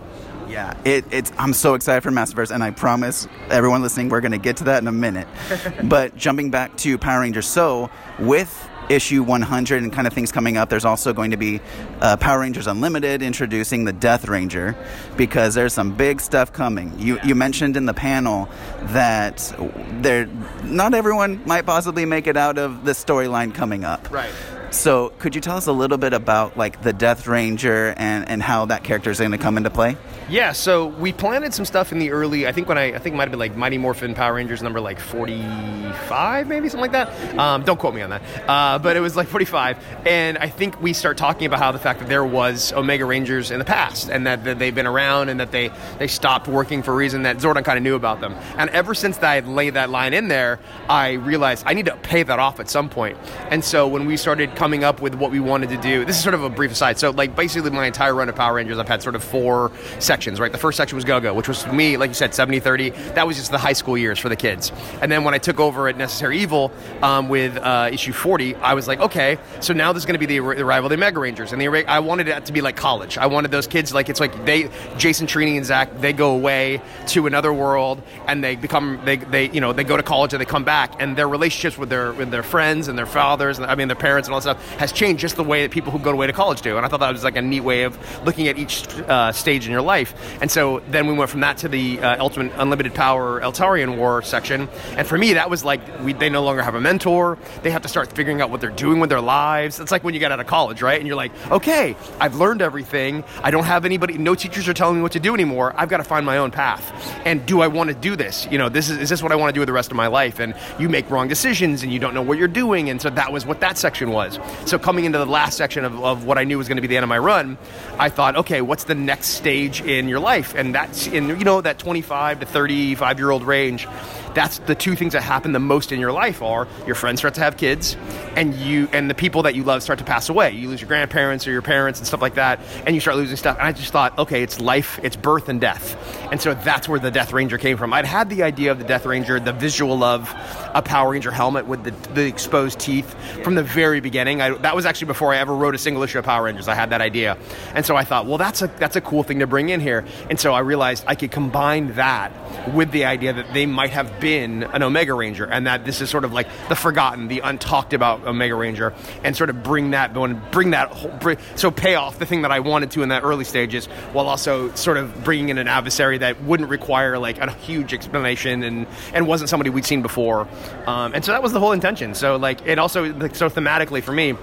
Yeah, 0.49 0.75
it, 0.83 1.05
it's. 1.11 1.31
I'm 1.37 1.53
so 1.53 1.75
excited 1.75 2.01
for 2.01 2.11
Massiverse, 2.11 2.51
and 2.51 2.63
I 2.63 2.71
promise 2.71 3.27
everyone 3.49 3.81
listening, 3.81 4.09
we're 4.09 4.21
going 4.21 4.31
to 4.31 4.39
get 4.39 4.57
to 4.57 4.63
that 4.65 4.81
in 4.81 4.87
a 4.87 4.91
minute. 4.91 5.27
but 5.83 6.15
jumping 6.15 6.49
back 6.49 6.75
to 6.77 6.97
Power 6.97 7.21
Rangers, 7.21 7.45
so 7.45 7.89
with 8.17 8.69
issue 8.89 9.21
100 9.21 9.83
and 9.83 9.93
kind 9.93 10.07
of 10.07 10.13
things 10.13 10.31
coming 10.31 10.57
up, 10.57 10.69
there's 10.69 10.85
also 10.85 11.13
going 11.13 11.31
to 11.31 11.37
be 11.37 11.61
uh, 12.01 12.17
Power 12.17 12.39
Rangers 12.39 12.65
Unlimited 12.65 13.21
introducing 13.21 13.85
the 13.85 13.93
Death 13.93 14.27
Ranger 14.27 14.75
because 15.15 15.53
there's 15.53 15.73
some 15.73 15.95
big 15.95 16.19
stuff 16.19 16.51
coming. 16.51 16.97
You 16.97 17.19
you 17.23 17.35
mentioned 17.35 17.77
in 17.77 17.85
the 17.85 17.93
panel 17.93 18.49
that 18.85 19.55
there 20.01 20.25
not 20.63 20.93
everyone 20.93 21.45
might 21.45 21.65
possibly 21.65 22.05
make 22.05 22.25
it 22.27 22.35
out 22.35 22.57
of 22.57 22.83
the 22.85 22.91
storyline 22.91 23.53
coming 23.53 23.83
up. 23.83 24.11
Right. 24.11 24.31
So, 24.71 25.09
could 25.19 25.35
you 25.35 25.41
tell 25.41 25.57
us 25.57 25.67
a 25.67 25.71
little 25.71 25.97
bit 25.97 26.13
about 26.13 26.55
like 26.55 26.81
the 26.81 26.93
Death 26.93 27.27
Ranger 27.27 27.93
and, 27.97 28.29
and 28.29 28.41
how 28.41 28.65
that 28.65 28.83
character 28.83 29.09
is 29.09 29.19
going 29.19 29.31
to 29.31 29.37
come 29.37 29.57
into 29.57 29.69
play? 29.69 29.97
Yeah, 30.29 30.51
so 30.51 30.85
we 30.85 31.11
planted 31.11 31.55
some 31.55 31.65
stuff 31.65 31.91
in 31.91 31.97
the 31.97 32.11
early. 32.11 32.45
I 32.45 32.51
think 32.51 32.67
when 32.67 32.77
I, 32.77 32.93
I 32.93 32.99
think 32.99 33.15
it 33.15 33.17
might 33.17 33.23
have 33.23 33.31
been 33.31 33.39
like 33.39 33.55
Mighty 33.55 33.79
Morphin 33.79 34.13
Power 34.13 34.35
Rangers 34.35 34.61
number 34.61 34.79
like 34.79 34.99
forty-five, 34.99 36.47
maybe 36.47 36.69
something 36.69 36.91
like 36.91 36.91
that. 36.91 37.39
Um, 37.39 37.63
don't 37.63 37.79
quote 37.79 37.95
me 37.95 38.03
on 38.03 38.11
that, 38.11 38.21
uh, 38.47 38.77
but 38.77 38.95
it 38.95 38.99
was 38.99 39.15
like 39.15 39.27
forty-five. 39.27 39.83
And 40.05 40.37
I 40.37 40.47
think 40.47 40.79
we 40.79 40.93
start 40.93 41.17
talking 41.17 41.47
about 41.47 41.57
how 41.57 41.71
the 41.71 41.79
fact 41.79 41.99
that 41.99 42.07
there 42.07 42.23
was 42.23 42.71
Omega 42.73 43.05
Rangers 43.05 43.49
in 43.49 43.57
the 43.57 43.65
past, 43.65 44.09
and 44.09 44.27
that, 44.27 44.43
that 44.43 44.59
they've 44.59 44.75
been 44.75 44.85
around, 44.85 45.29
and 45.29 45.39
that 45.39 45.51
they 45.51 45.71
they 45.97 46.07
stopped 46.07 46.47
working 46.47 46.83
for 46.83 46.93
a 46.93 46.95
reason 46.95 47.23
that 47.23 47.37
Zordon 47.37 47.65
kind 47.65 47.77
of 47.77 47.83
knew 47.83 47.95
about 47.95 48.21
them. 48.21 48.35
And 48.55 48.69
ever 48.69 48.93
since 48.93 49.17
I 49.17 49.39
laid 49.39 49.73
that 49.73 49.89
line 49.89 50.13
in 50.13 50.27
there, 50.27 50.59
I 50.87 51.13
realized 51.13 51.63
I 51.65 51.73
need 51.73 51.87
to 51.87 51.97
pay 51.97 52.21
that 52.21 52.37
off 52.37 52.59
at 52.59 52.69
some 52.69 52.87
point. 52.87 53.17
And 53.49 53.65
so 53.65 53.87
when 53.87 54.05
we 54.05 54.15
started 54.15 54.55
coming 54.59 54.83
up 54.83 55.01
with 55.01 55.15
what 55.15 55.31
we 55.31 55.39
wanted 55.39 55.69
to 55.69 55.77
do, 55.77 56.03
this 56.03 56.17
is 56.17 56.21
sort 56.21 56.35
of 56.35 56.43
a 56.43 56.49
brief 56.49 56.71
aside. 56.71 56.99
So 56.99 57.11
like 57.11 57.33
basically 57.33 57.69
my 57.69 57.85
entire 57.85 58.13
run 58.13 58.27
of 58.27 58.35
Power 58.35 58.55
Rangers, 58.55 58.77
I've 58.77 58.89
had 58.89 59.01
sort 59.01 59.15
of 59.15 59.23
four 59.23 59.71
sections, 59.99 60.37
right? 60.37 60.51
The 60.51 60.57
first 60.57 60.75
section 60.75 60.97
was 60.97 61.05
Go-Go, 61.05 61.33
which 61.33 61.47
was 61.47 61.65
me, 61.67 61.95
like 61.95 62.09
you 62.09 62.13
said, 62.13 62.31
70-30. 62.31 63.15
That 63.15 63.25
was 63.25 63.37
just 63.37 63.51
the 63.51 63.57
high 63.57 63.71
school 63.71 63.97
years 63.97 64.19
for 64.19 64.27
the 64.27 64.35
kids. 64.35 64.73
And 65.01 65.09
then 65.09 65.23
when 65.23 65.33
I 65.33 65.37
took 65.37 65.61
over 65.61 65.87
at 65.87 65.95
Necessary 65.95 66.39
Evil 66.39 66.73
um, 67.01 67.29
with 67.29 67.55
uh, 67.55 67.89
issue 67.93 68.11
40, 68.11 68.55
I 68.55 68.73
was 68.73 68.85
like, 68.85 68.99
okay, 68.99 69.37
so 69.61 69.73
now 69.73 69.93
there's 69.93 70.05
going 70.05 70.19
to 70.19 70.25
be 70.25 70.25
the, 70.25 70.39
the 70.39 70.65
arrival 70.65 70.87
of 70.87 70.91
the 70.91 70.97
Omega 70.97 71.21
Rangers. 71.21 71.53
And 71.53 71.61
the, 71.61 71.69
I 71.89 71.99
wanted 71.99 72.27
it 72.27 72.45
to 72.47 72.51
be 72.51 72.59
like 72.59 72.75
college. 72.75 73.17
I 73.17 73.27
wanted 73.27 73.51
those 73.51 73.65
kids, 73.65 73.93
like 73.93 74.09
it's 74.09 74.19
like 74.19 74.43
they, 74.43 74.69
Jason, 74.97 75.25
Trini, 75.25 75.55
and 75.55 75.65
Zach, 75.65 76.01
they 76.01 76.11
go 76.11 76.35
away 76.35 76.81
to 77.07 77.27
another 77.27 77.53
world 77.53 78.01
and 78.27 78.43
they 78.43 78.57
become, 78.57 78.99
they, 79.05 79.15
they 79.15 79.49
you 79.51 79.61
know, 79.61 79.71
they 79.71 79.85
go 79.85 79.95
to 79.95 80.03
college 80.03 80.33
and 80.33 80.41
they 80.41 80.45
come 80.45 80.65
back 80.65 81.01
and 81.01 81.15
their 81.15 81.29
relationships 81.29 81.77
with 81.77 81.87
their, 81.87 82.11
with 82.11 82.29
their 82.29 82.43
friends 82.43 82.89
and 82.89 82.97
their 82.97 83.05
fathers, 83.05 83.57
and 83.57 83.65
I 83.65 83.75
mean, 83.75 83.87
their 83.87 83.95
parents 83.95 84.27
and 84.27 84.35
all 84.35 84.41
that 84.48 84.48
stuff 84.49 84.79
has 84.79 84.91
changed 84.91 85.21
just 85.21 85.35
the 85.35 85.43
way 85.43 85.61
that 85.61 85.71
people 85.71 85.91
who 85.91 85.99
go 85.99 86.11
away 86.11 86.27
to 86.27 86.33
college 86.33 86.61
do. 86.61 86.77
And 86.77 86.85
I 86.85 86.89
thought 86.89 86.99
that 86.99 87.11
was 87.11 87.23
like 87.23 87.35
a 87.35 87.41
neat 87.41 87.61
way 87.61 87.83
of 87.83 87.97
looking 88.25 88.47
at 88.47 88.57
each 88.57 88.87
uh, 88.99 89.31
stage 89.31 89.65
in 89.65 89.71
your 89.71 89.81
life. 89.81 90.13
And 90.41 90.49
so 90.49 90.81
then 90.89 91.07
we 91.07 91.13
went 91.13 91.29
from 91.29 91.41
that 91.41 91.57
to 91.59 91.67
the 91.67 91.99
uh, 91.99 92.21
Ultimate 92.21 92.51
Unlimited 92.55 92.93
Power 92.93 93.41
Eltarian 93.41 93.97
War 93.97 94.21
section. 94.21 94.67
And 94.97 95.07
for 95.07 95.17
me, 95.17 95.33
that 95.33 95.49
was 95.49 95.63
like 95.63 95.81
we, 96.03 96.13
they 96.13 96.29
no 96.29 96.43
longer 96.43 96.61
have 96.61 96.75
a 96.75 96.81
mentor. 96.81 97.37
They 97.63 97.71
have 97.71 97.83
to 97.83 97.87
start 97.87 98.13
figuring 98.13 98.41
out 98.41 98.49
what 98.49 98.61
they're 98.61 98.69
doing 98.69 98.99
with 98.99 99.09
their 99.09 99.21
lives. 99.21 99.79
It's 99.79 99.91
like 99.91 100.03
when 100.03 100.13
you 100.13 100.19
get 100.19 100.31
out 100.31 100.39
of 100.39 100.47
college, 100.47 100.81
right? 100.81 100.99
And 100.99 101.07
you're 101.07 101.17
like, 101.17 101.31
okay, 101.51 101.95
I've 102.19 102.35
learned 102.35 102.61
everything. 102.61 103.23
I 103.43 103.51
don't 103.51 103.65
have 103.65 103.85
anybody, 103.85 104.17
no 104.17 104.35
teachers 104.35 104.67
are 104.67 104.73
telling 104.73 104.97
me 104.97 105.01
what 105.01 105.11
to 105.13 105.19
do 105.19 105.33
anymore. 105.33 105.73
I've 105.77 105.89
got 105.89 105.97
to 105.97 106.03
find 106.03 106.25
my 106.25 106.37
own 106.37 106.51
path. 106.51 106.83
And 107.25 107.45
do 107.45 107.61
I 107.61 107.67
want 107.67 107.89
to 107.89 107.95
do 107.95 108.15
this? 108.15 108.47
You 108.51 108.57
know, 108.57 108.69
this 108.69 108.89
is, 108.89 108.97
is 108.97 109.09
this 109.09 109.21
what 109.21 109.31
I 109.31 109.35
want 109.35 109.49
to 109.49 109.53
do 109.53 109.59
with 109.61 109.67
the 109.67 109.73
rest 109.73 109.91
of 109.91 109.97
my 109.97 110.07
life? 110.07 110.39
And 110.39 110.53
you 110.79 110.89
make 110.89 111.09
wrong 111.09 111.27
decisions 111.27 111.83
and 111.83 111.91
you 111.93 111.99
don't 111.99 112.13
know 112.13 112.21
what 112.21 112.37
you're 112.37 112.47
doing. 112.47 112.89
And 112.89 113.01
so 113.01 113.09
that 113.09 113.31
was 113.31 113.45
what 113.45 113.59
that 113.59 113.77
section 113.77 114.11
was. 114.11 114.38
So 114.65 114.77
coming 114.77 115.05
into 115.05 115.17
the 115.17 115.25
last 115.25 115.57
section 115.57 115.85
of, 115.85 116.03
of 116.03 116.25
what 116.25 116.37
I 116.37 116.43
knew 116.43 116.57
was 116.57 116.67
going 116.67 116.77
to 116.77 116.81
be 116.81 116.87
the 116.87 116.97
end 116.97 117.03
of 117.03 117.09
my 117.09 117.17
run, 117.17 117.57
I 117.97 118.09
thought, 118.09 118.35
okay, 118.37 118.61
what's 118.61 118.83
the 118.83 118.95
next 118.95 119.29
stage 119.29 119.81
in 119.81 120.07
your 120.07 120.19
life? 120.19 120.53
And 120.55 120.75
that's 120.75 121.07
in, 121.07 121.27
you 121.29 121.43
know, 121.43 121.61
that 121.61 121.79
25 121.79 122.41
to 122.41 122.45
35 122.45 123.19
year 123.19 123.31
old 123.31 123.43
range. 123.43 123.87
That's 124.33 124.59
the 124.59 124.75
two 124.75 124.95
things 124.95 125.13
that 125.13 125.21
happen 125.21 125.51
the 125.51 125.59
most 125.59 125.91
in 125.91 125.99
your 125.99 126.11
life 126.11 126.41
are 126.41 126.67
your 126.85 126.95
friends 126.95 127.19
start 127.19 127.33
to 127.35 127.41
have 127.41 127.57
kids 127.57 127.95
and 128.35 128.53
you 128.55 128.87
and 128.93 129.09
the 129.09 129.13
people 129.13 129.43
that 129.43 129.55
you 129.55 129.63
love 129.63 129.83
start 129.83 129.99
to 129.99 130.05
pass 130.05 130.29
away. 130.29 130.51
You 130.51 130.69
lose 130.69 130.81
your 130.81 130.87
grandparents 130.87 131.47
or 131.47 131.51
your 131.51 131.61
parents 131.61 131.99
and 131.99 132.07
stuff 132.07 132.21
like 132.21 132.35
that, 132.35 132.59
and 132.85 132.95
you 132.95 133.01
start 133.01 133.17
losing 133.17 133.37
stuff. 133.37 133.57
And 133.57 133.67
I 133.67 133.71
just 133.71 133.91
thought, 133.91 134.17
okay, 134.17 134.43
it's 134.43 134.59
life, 134.59 134.99
it's 135.03 135.15
birth 135.15 135.49
and 135.49 135.59
death. 135.59 135.97
And 136.31 136.41
so 136.41 136.53
that's 136.53 136.87
where 136.87 136.99
the 136.99 137.11
Death 137.11 137.33
Ranger 137.33 137.57
came 137.57 137.77
from. 137.77 137.93
I'd 137.93 138.05
had 138.05 138.29
the 138.29 138.43
idea 138.43 138.71
of 138.71 138.79
the 138.79 138.85
Death 138.85 139.05
Ranger, 139.05 139.39
the 139.39 139.53
visual 139.53 140.03
of 140.03 140.33
a 140.73 140.81
Power 140.81 141.11
Ranger 141.11 141.31
helmet 141.31 141.65
with 141.67 141.83
the, 141.83 141.91
the 142.13 142.27
exposed 142.27 142.79
teeth 142.79 143.13
from 143.43 143.55
the 143.55 143.63
very 143.63 143.99
beginning. 143.99 144.41
I, 144.41 144.51
that 144.57 144.75
was 144.75 144.85
actually 144.85 145.07
before 145.07 145.33
I 145.33 145.37
ever 145.37 145.55
wrote 145.55 145.75
a 145.75 145.79
single 145.79 146.03
issue 146.03 146.19
of 146.19 146.25
Power 146.25 146.43
Rangers. 146.43 146.67
I 146.67 146.75
had 146.75 146.91
that 146.91 147.01
idea, 147.01 147.37
and 147.73 147.85
so 147.85 147.95
I 147.95 148.03
thought, 148.03 148.25
well, 148.25 148.37
that's 148.37 148.61
a 148.61 148.67
that's 148.67 148.95
a 148.95 149.01
cool 149.01 149.23
thing 149.23 149.39
to 149.39 149.47
bring 149.47 149.69
in 149.69 149.79
here. 149.79 150.05
And 150.29 150.39
so 150.39 150.53
I 150.53 150.59
realized 150.59 151.03
I 151.07 151.15
could 151.15 151.31
combine 151.31 151.93
that 151.95 152.31
with 152.73 152.91
the 152.91 153.05
idea 153.05 153.33
that 153.33 153.53
they 153.53 153.65
might 153.65 153.91
have 153.91 154.18
been 154.19 154.63
an 154.63 154.83
Omega 154.83 155.13
Ranger, 155.13 155.45
and 155.45 155.67
that 155.67 155.85
this 155.85 156.01
is 156.01 156.09
sort 156.09 156.25
of 156.25 156.33
like 156.33 156.47
the 156.69 156.75
forgotten, 156.75 157.27
the 157.27 157.41
untalked 157.41 157.93
about 157.93 158.25
Omega 158.25 158.55
Ranger, 158.55 158.93
and 159.23 159.35
sort 159.35 159.49
of 159.49 159.63
bring 159.63 159.91
that 159.91 160.13
bring 160.51 160.71
that 160.71 160.89
whole, 160.89 161.35
so 161.55 161.71
pay 161.71 161.95
off 161.95 162.19
the 162.19 162.25
thing 162.25 162.41
that 162.41 162.51
I 162.51 162.59
wanted 162.59 162.91
to 162.91 163.03
in 163.03 163.09
that 163.09 163.23
early 163.23 163.45
stages, 163.45 163.85
while 164.13 164.27
also 164.27 164.73
sort 164.75 164.97
of 164.97 165.23
bringing 165.23 165.49
in 165.49 165.57
an 165.57 165.67
adversary 165.67 166.17
that 166.19 166.41
wouldn't 166.43 166.69
require 166.69 167.17
like 167.17 167.37
a 167.39 167.51
huge 167.51 167.93
explanation 167.93 168.63
and 168.63 168.87
and 169.13 169.27
wasn't 169.27 169.49
somebody 169.49 169.69
we'd 169.69 169.85
seen 169.85 170.01
before, 170.01 170.47
um, 170.87 171.13
and 171.13 171.23
so 171.23 171.31
that 171.31 171.43
was 171.43 171.53
the 171.53 171.59
whole 171.59 171.71
intention. 171.71 172.15
So 172.15 172.35
like 172.37 172.65
it 172.65 172.79
also 172.79 173.13
like, 173.13 173.35
so 173.35 173.49
thematically 173.49 174.03
for 174.03 174.11
me 174.11 174.35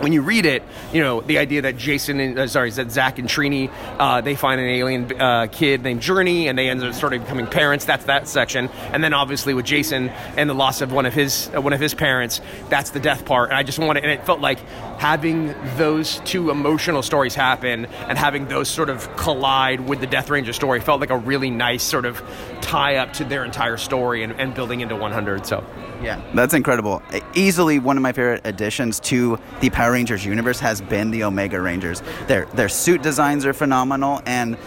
when 0.00 0.12
you 0.12 0.22
read 0.22 0.46
it, 0.46 0.62
you 0.92 1.00
know 1.00 1.20
the 1.20 1.38
idea 1.38 1.62
that 1.62 1.76
Jason 1.76 2.20
and 2.20 2.38
uh, 2.38 2.46
sorry, 2.46 2.70
that 2.70 2.90
Zach 2.90 3.18
and 3.18 3.28
Trini 3.28 3.70
uh, 3.98 4.20
they 4.20 4.34
find 4.34 4.60
an 4.60 4.66
alien 4.66 5.20
uh, 5.20 5.46
kid 5.50 5.82
named 5.82 6.00
Journey, 6.02 6.48
and 6.48 6.58
they 6.58 6.68
end 6.68 6.82
up 6.82 6.94
sort 6.94 7.12
of 7.12 7.22
becoming 7.22 7.46
parents. 7.46 7.84
That's 7.84 8.04
that 8.06 8.28
section, 8.28 8.68
and 8.92 9.02
then 9.02 9.12
obviously 9.12 9.54
with 9.54 9.66
Jason 9.66 10.08
and 10.36 10.48
the 10.48 10.54
loss 10.54 10.80
of 10.80 10.92
one 10.92 11.06
of 11.06 11.14
his 11.14 11.50
uh, 11.54 11.60
one 11.60 11.72
of 11.72 11.80
his 11.80 11.94
parents, 11.94 12.40
that's 12.68 12.90
the 12.90 13.00
death 13.00 13.24
part. 13.24 13.50
And 13.50 13.58
I 13.58 13.62
just 13.62 13.78
wanted, 13.78 14.04
and 14.04 14.12
it 14.12 14.24
felt 14.26 14.40
like 14.40 14.58
having 14.98 15.54
those 15.76 16.20
two 16.20 16.50
emotional 16.50 17.02
stories 17.02 17.34
happen 17.34 17.86
and 17.86 18.18
having 18.18 18.48
those 18.48 18.68
sort 18.68 18.88
of 18.88 19.14
collide 19.16 19.80
with 19.80 20.00
the 20.00 20.06
Death 20.06 20.30
Ranger 20.30 20.52
story 20.52 20.80
felt 20.80 21.00
like 21.00 21.10
a 21.10 21.18
really 21.18 21.50
nice 21.50 21.82
sort 21.82 22.06
of 22.06 22.22
tie 22.66 22.96
up 22.96 23.12
to 23.12 23.24
their 23.24 23.44
entire 23.44 23.76
story 23.76 24.24
and, 24.24 24.32
and 24.40 24.52
building 24.52 24.80
into 24.80 24.96
100. 24.96 25.46
So. 25.46 25.64
Yeah, 26.02 26.20
that's 26.34 26.52
incredible. 26.52 27.00
Easily 27.34 27.78
one 27.78 27.96
of 27.96 28.02
my 28.02 28.12
favorite 28.12 28.42
additions 28.44 28.98
to 29.00 29.38
the 29.60 29.70
Power 29.70 29.92
Rangers 29.92 30.24
universe 30.24 30.58
has 30.58 30.80
been 30.80 31.12
the 31.12 31.22
Omega 31.24 31.60
Rangers. 31.60 32.02
Their 32.26 32.46
their 32.46 32.68
suit 32.68 33.02
designs 33.02 33.46
are 33.46 33.52
phenomenal, 33.52 34.20
and 34.26 34.58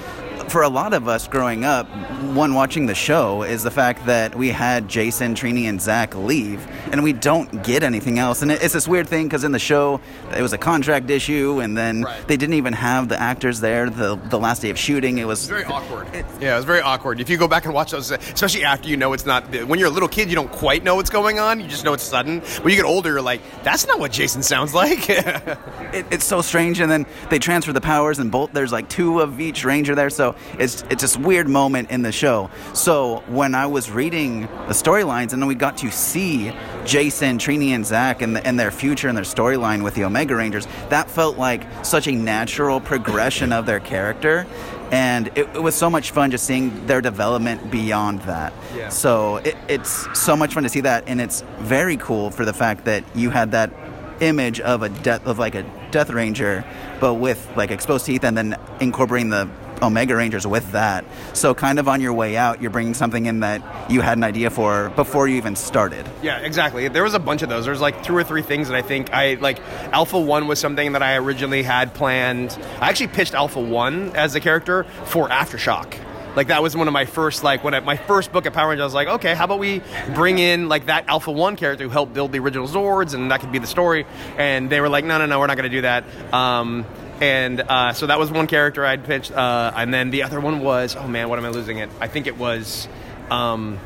for 0.50 0.64
a 0.64 0.70
lot 0.70 0.94
of 0.94 1.08
us 1.08 1.28
growing 1.28 1.64
up, 1.64 1.88
one 2.34 2.54
watching 2.54 2.86
the 2.88 2.96
show 2.96 3.44
is 3.44 3.64
the 3.64 3.72
fact 3.72 4.06
that 4.08 4.36
we 4.36 4.50
had 4.50 4.88
Jason, 4.88 5.36
Trini, 5.36 5.66
and 5.70 5.80
Zach 5.82 6.16
leave, 6.16 6.66
and 6.92 7.04
we 7.04 7.14
don't 7.14 7.64
get 7.64 7.84
anything 7.84 8.20
else. 8.20 8.42
And 8.42 8.52
it's 8.52 8.74
this 8.74 8.88
weird 8.88 9.08
thing 9.08 9.28
because 9.28 9.44
in 9.44 9.52
the 9.52 9.60
show 9.60 10.02
it 10.36 10.42
was 10.42 10.54
a 10.54 10.58
contract 10.58 11.10
issue, 11.10 11.60
and 11.62 11.78
then 11.78 12.04
Right. 12.04 12.28
they 12.28 12.38
didn't 12.38 12.56
even 12.56 12.74
have 12.74 13.10
the 13.10 13.20
actors 13.22 13.60
there 13.60 13.90
the 13.90 14.16
the 14.30 14.40
last 14.40 14.62
day 14.62 14.70
of 14.70 14.78
shooting. 14.80 15.18
It 15.20 15.26
was 15.28 15.40
It's 15.42 15.50
very 15.50 15.66
awkward. 15.66 16.08
yeah, 16.42 16.54
it 16.54 16.58
was 16.58 16.66
very 16.66 16.82
awkward. 16.82 17.20
If 17.20 17.30
you 17.30 17.38
go 17.38 17.48
back 17.48 17.66
and 17.66 17.74
watch 17.74 17.92
those, 17.92 18.12
especially 18.12 18.64
after 18.64 18.90
you 18.90 18.98
know 18.98 19.14
it's 19.14 19.26
not. 19.26 19.44
When 19.68 19.78
you're 19.80 19.90
a 19.90 19.92
little 19.92 20.10
kid, 20.10 20.30
you 20.30 20.36
don't 20.36 20.52
quite 20.52 20.84
know 20.84 20.96
what's 20.96 21.10
going 21.10 21.40
on. 21.40 21.60
You 21.60 21.68
just 21.68 21.84
know 21.86 21.94
it's 21.94 22.04
sudden. 22.04 22.40
When 22.62 22.72
you 22.72 22.76
get 22.76 22.86
older, 22.86 23.10
you're 23.10 23.22
like, 23.22 23.42
"That's 23.64 23.86
not 23.88 24.00
what 24.00 24.12
Jason 24.12 24.42
sounds 24.44 24.74
like." 24.74 25.10
it, 25.10 26.06
it's 26.12 26.26
so 26.26 26.42
strange. 26.42 26.80
And 26.80 26.92
then 26.92 27.06
they 27.30 27.40
transfer 27.40 27.74
the 27.74 27.82
powers, 27.82 28.20
and 28.20 28.32
both 28.32 28.52
there's 28.54 28.72
like 28.72 28.90
two 28.90 29.20
of 29.22 29.40
each 29.40 29.64
ranger 29.66 29.96
there. 29.96 30.10
So 30.10 30.36
it's 30.58 30.84
it's 30.90 31.02
this 31.02 31.18
weird 31.18 31.48
moment 31.48 31.92
in 31.92 32.02
the 32.02 32.12
show. 32.12 32.50
So 32.74 33.24
when 33.28 33.56
I 33.56 33.68
was 33.68 33.92
reading 33.92 34.42
the 34.42 34.74
storylines, 34.74 35.34
and 35.34 35.42
then 35.42 35.48
we 35.48 35.56
got 35.56 35.78
to 35.78 35.92
see 35.92 36.52
Jason, 36.86 37.38
Trini, 37.38 37.70
and 37.70 37.86
Zach, 37.86 38.22
and, 38.22 38.36
the, 38.36 38.46
and 38.46 38.60
their 38.60 38.72
future 38.72 39.08
and 39.08 39.18
their 39.18 39.26
storyline 39.26 39.84
with 39.84 39.96
the 39.96 40.04
Omega 40.04 40.36
Rangers, 40.36 40.68
that 40.90 41.10
felt 41.10 41.38
like 41.38 41.64
such 41.86 42.08
a 42.08 42.12
natural 42.12 42.80
progression 42.80 43.54
of 43.54 43.66
their 43.66 43.80
character. 43.80 44.46
And 44.92 45.28
it, 45.36 45.48
it 45.54 45.62
was 45.62 45.76
so 45.76 45.90
much 45.90 46.12
fun 46.12 46.32
just 46.32 46.46
seeing 46.46 46.88
their 46.88 47.00
development 47.00 47.70
beyond 47.70 48.22
that. 48.22 48.54
Yeah. 48.76 48.90
So 48.90 49.38
it, 49.38 49.56
it's 49.68 50.08
so 50.20 50.36
much 50.36 50.56
fun 50.56 50.64
to 50.64 50.70
see 50.70 50.82
that, 50.82 51.04
and 51.08 51.22
it's 51.22 51.42
very 51.60 51.98
cool 51.98 52.32
for 52.32 52.44
the 52.44 52.54
fact 52.54 52.86
that 52.86 53.04
you 53.16 53.30
had 53.30 53.52
that 53.52 53.72
image 54.20 54.60
of 54.60 54.82
a 54.82 54.90
death 54.90 55.26
of 55.26 55.40
like 55.40 55.56
a 55.56 55.64
Death 55.92 56.10
Ranger, 56.10 56.66
but 57.00 57.16
with 57.16 57.48
like 57.56 57.72
exposed 57.72 58.06
teeth, 58.06 58.24
and 58.24 58.38
then 58.38 58.56
incorporating 58.80 59.30
the 59.30 59.50
Omega 59.82 60.16
Rangers 60.16 60.46
with 60.46 60.72
that. 60.72 61.06
So 61.34 61.54
kind 61.54 61.80
of 61.80 61.88
on 61.88 62.02
your 62.02 62.14
way 62.14 62.38
out, 62.38 62.62
you're 62.62 62.72
bringing 62.72 62.94
something 62.94 63.26
in 63.26 63.42
that 63.42 63.92
you 63.92 64.02
had 64.02 64.18
an 64.18 64.24
idea 64.24 64.50
for 64.50 64.90
before 64.92 65.28
you 65.28 65.38
even 65.38 65.56
started. 65.56 66.06
Yeah, 66.22 66.40
exactly. 66.40 66.88
There 66.88 67.04
was 67.04 67.14
a 67.14 67.20
bunch 67.20 67.42
of 67.42 67.50
those. 67.50 67.66
There's 67.66 67.82
like 67.82 68.04
two 68.04 68.16
or 68.16 68.24
three 68.24 68.42
things 68.42 68.68
that 68.70 68.76
I 68.76 68.82
think 68.82 69.14
I 69.14 69.36
like. 69.36 69.60
Alpha 69.94 70.20
One 70.20 70.48
was 70.48 70.60
something 70.60 70.94
that 70.94 71.04
I 71.04 71.16
originally 71.16 71.64
had 71.64 71.94
planned. 71.94 72.58
I 72.80 72.90
actually 72.90 73.08
pitched 73.08 73.34
Alpha 73.34 73.60
One 73.60 74.16
as 74.16 74.36
a 74.36 74.40
character 74.40 74.84
for 75.06 75.30
Aftershock. 75.30 75.98
Like 76.36 76.48
that 76.48 76.62
was 76.62 76.78
one 76.78 76.88
of 76.88 76.94
my 76.94 77.06
first 77.06 77.44
like 77.44 77.64
when 77.64 77.74
I, 77.74 77.80
my 77.80 77.98
first 77.98 78.32
book 78.32 78.46
of 78.46 78.54
Power 78.54 78.70
Rangers. 78.70 78.84
I 78.84 78.86
was 78.86 78.94
like, 78.94 79.08
okay, 79.08 79.34
how 79.34 79.46
about 79.46 79.60
we 79.60 79.82
bring 80.14 80.38
in 80.40 80.70
like 80.70 80.86
that 80.86 81.08
Alpha 81.08 81.32
One 81.32 81.56
character 81.56 81.84
who 81.84 81.90
helped 81.90 82.14
build 82.14 82.32
the 82.32 82.40
original 82.40 82.68
Zords, 82.68 83.14
and 83.14 83.32
that 83.32 83.40
could 83.40 83.52
be 83.52 83.60
the 83.60 83.68
story. 83.68 84.06
And 84.38 84.70
they 84.70 84.80
were 84.80 84.90
like, 84.90 85.06
no, 85.06 85.18
no, 85.18 85.26
no, 85.26 85.40
we're 85.40 85.48
not 85.48 85.58
going 85.58 85.70
to 85.70 85.76
do 85.76 85.82
that. 85.82 86.06
Um, 86.34 86.86
and 87.22 87.62
uh, 87.62 87.94
so 87.94 88.08
that 88.08 88.20
was 88.20 88.32
one 88.32 88.48
character 88.48 88.86
I'd 88.86 89.04
pitched, 89.04 89.32
uh, 89.32 89.72
and 89.76 89.94
then 89.94 90.10
the 90.10 90.24
other 90.24 90.40
one 90.40 90.62
was, 90.62 90.96
oh 90.96 91.08
man, 91.08 91.30
what 91.30 91.40
am 91.40 91.46
I 91.46 91.50
losing 91.50 91.80
it? 91.80 91.90
I 92.00 92.08
think 92.08 92.28
it 92.28 92.38
was. 92.38 92.88
Um, 93.30 93.80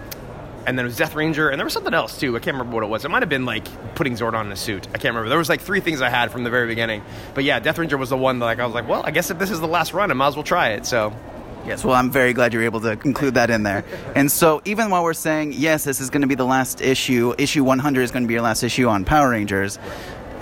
and 0.65 0.77
then 0.77 0.85
it 0.85 0.87
was 0.87 0.95
Death 0.95 1.13
Ranger, 1.13 1.49
and 1.49 1.59
there 1.59 1.65
was 1.65 1.73
something 1.73 1.93
else 1.93 2.17
too. 2.17 2.37
I 2.37 2.39
can't 2.39 2.55
remember 2.55 2.75
what 2.75 2.83
it 2.83 2.87
was. 2.87 3.03
It 3.03 3.09
might 3.09 3.21
have 3.21 3.29
been 3.29 3.45
like 3.45 3.65
putting 3.95 4.13
Zordon 4.13 4.45
in 4.45 4.51
a 4.53 4.55
suit. 4.55 4.87
I 4.87 4.91
can't 4.91 5.13
remember. 5.13 5.27
There 5.27 5.37
was 5.37 5.49
like 5.49 5.59
three 5.59 5.81
things 5.81 6.01
I 6.01 6.09
had 6.09 6.31
from 6.31 6.45
the 6.45 6.49
very 6.49 6.67
beginning. 6.67 7.03
But 7.33 7.43
yeah, 7.43 7.59
Death 7.59 7.77
Ranger 7.77 7.97
was 7.97 8.09
the 8.09 8.17
one 8.17 8.39
that 8.39 8.45
like 8.45 8.59
I 8.59 8.65
was 8.65 8.73
like, 8.73 8.87
well, 8.87 9.03
I 9.03 9.11
guess 9.11 9.29
if 9.29 9.37
this 9.39 9.51
is 9.51 9.59
the 9.59 9.67
last 9.67 9.93
run, 9.93 10.09
I 10.09 10.13
might 10.13 10.27
as 10.27 10.35
well 10.35 10.43
try 10.43 10.69
it. 10.69 10.85
So 10.85 11.13
Yes, 11.65 11.85
well, 11.85 11.95
I'm 11.95 12.11
very 12.11 12.33
glad 12.33 12.51
you're 12.51 12.63
able 12.63 12.81
to 12.81 12.91
include 13.05 13.35
that 13.35 13.49
in 13.49 13.63
there. 13.63 13.85
And 14.15 14.29
so, 14.29 14.61
even 14.65 14.89
while 14.89 15.03
we're 15.03 15.13
saying, 15.13 15.53
yes, 15.53 15.85
this 15.85 16.01
is 16.01 16.09
going 16.09 16.21
to 16.21 16.27
be 16.27 16.35
the 16.35 16.45
last 16.45 16.81
issue, 16.81 17.33
issue 17.37 17.63
100 17.63 18.01
is 18.01 18.11
going 18.11 18.23
to 18.23 18.27
be 18.27 18.33
your 18.33 18.43
last 18.43 18.63
issue 18.63 18.89
on 18.89 19.05
Power 19.05 19.29
Rangers, 19.29 19.79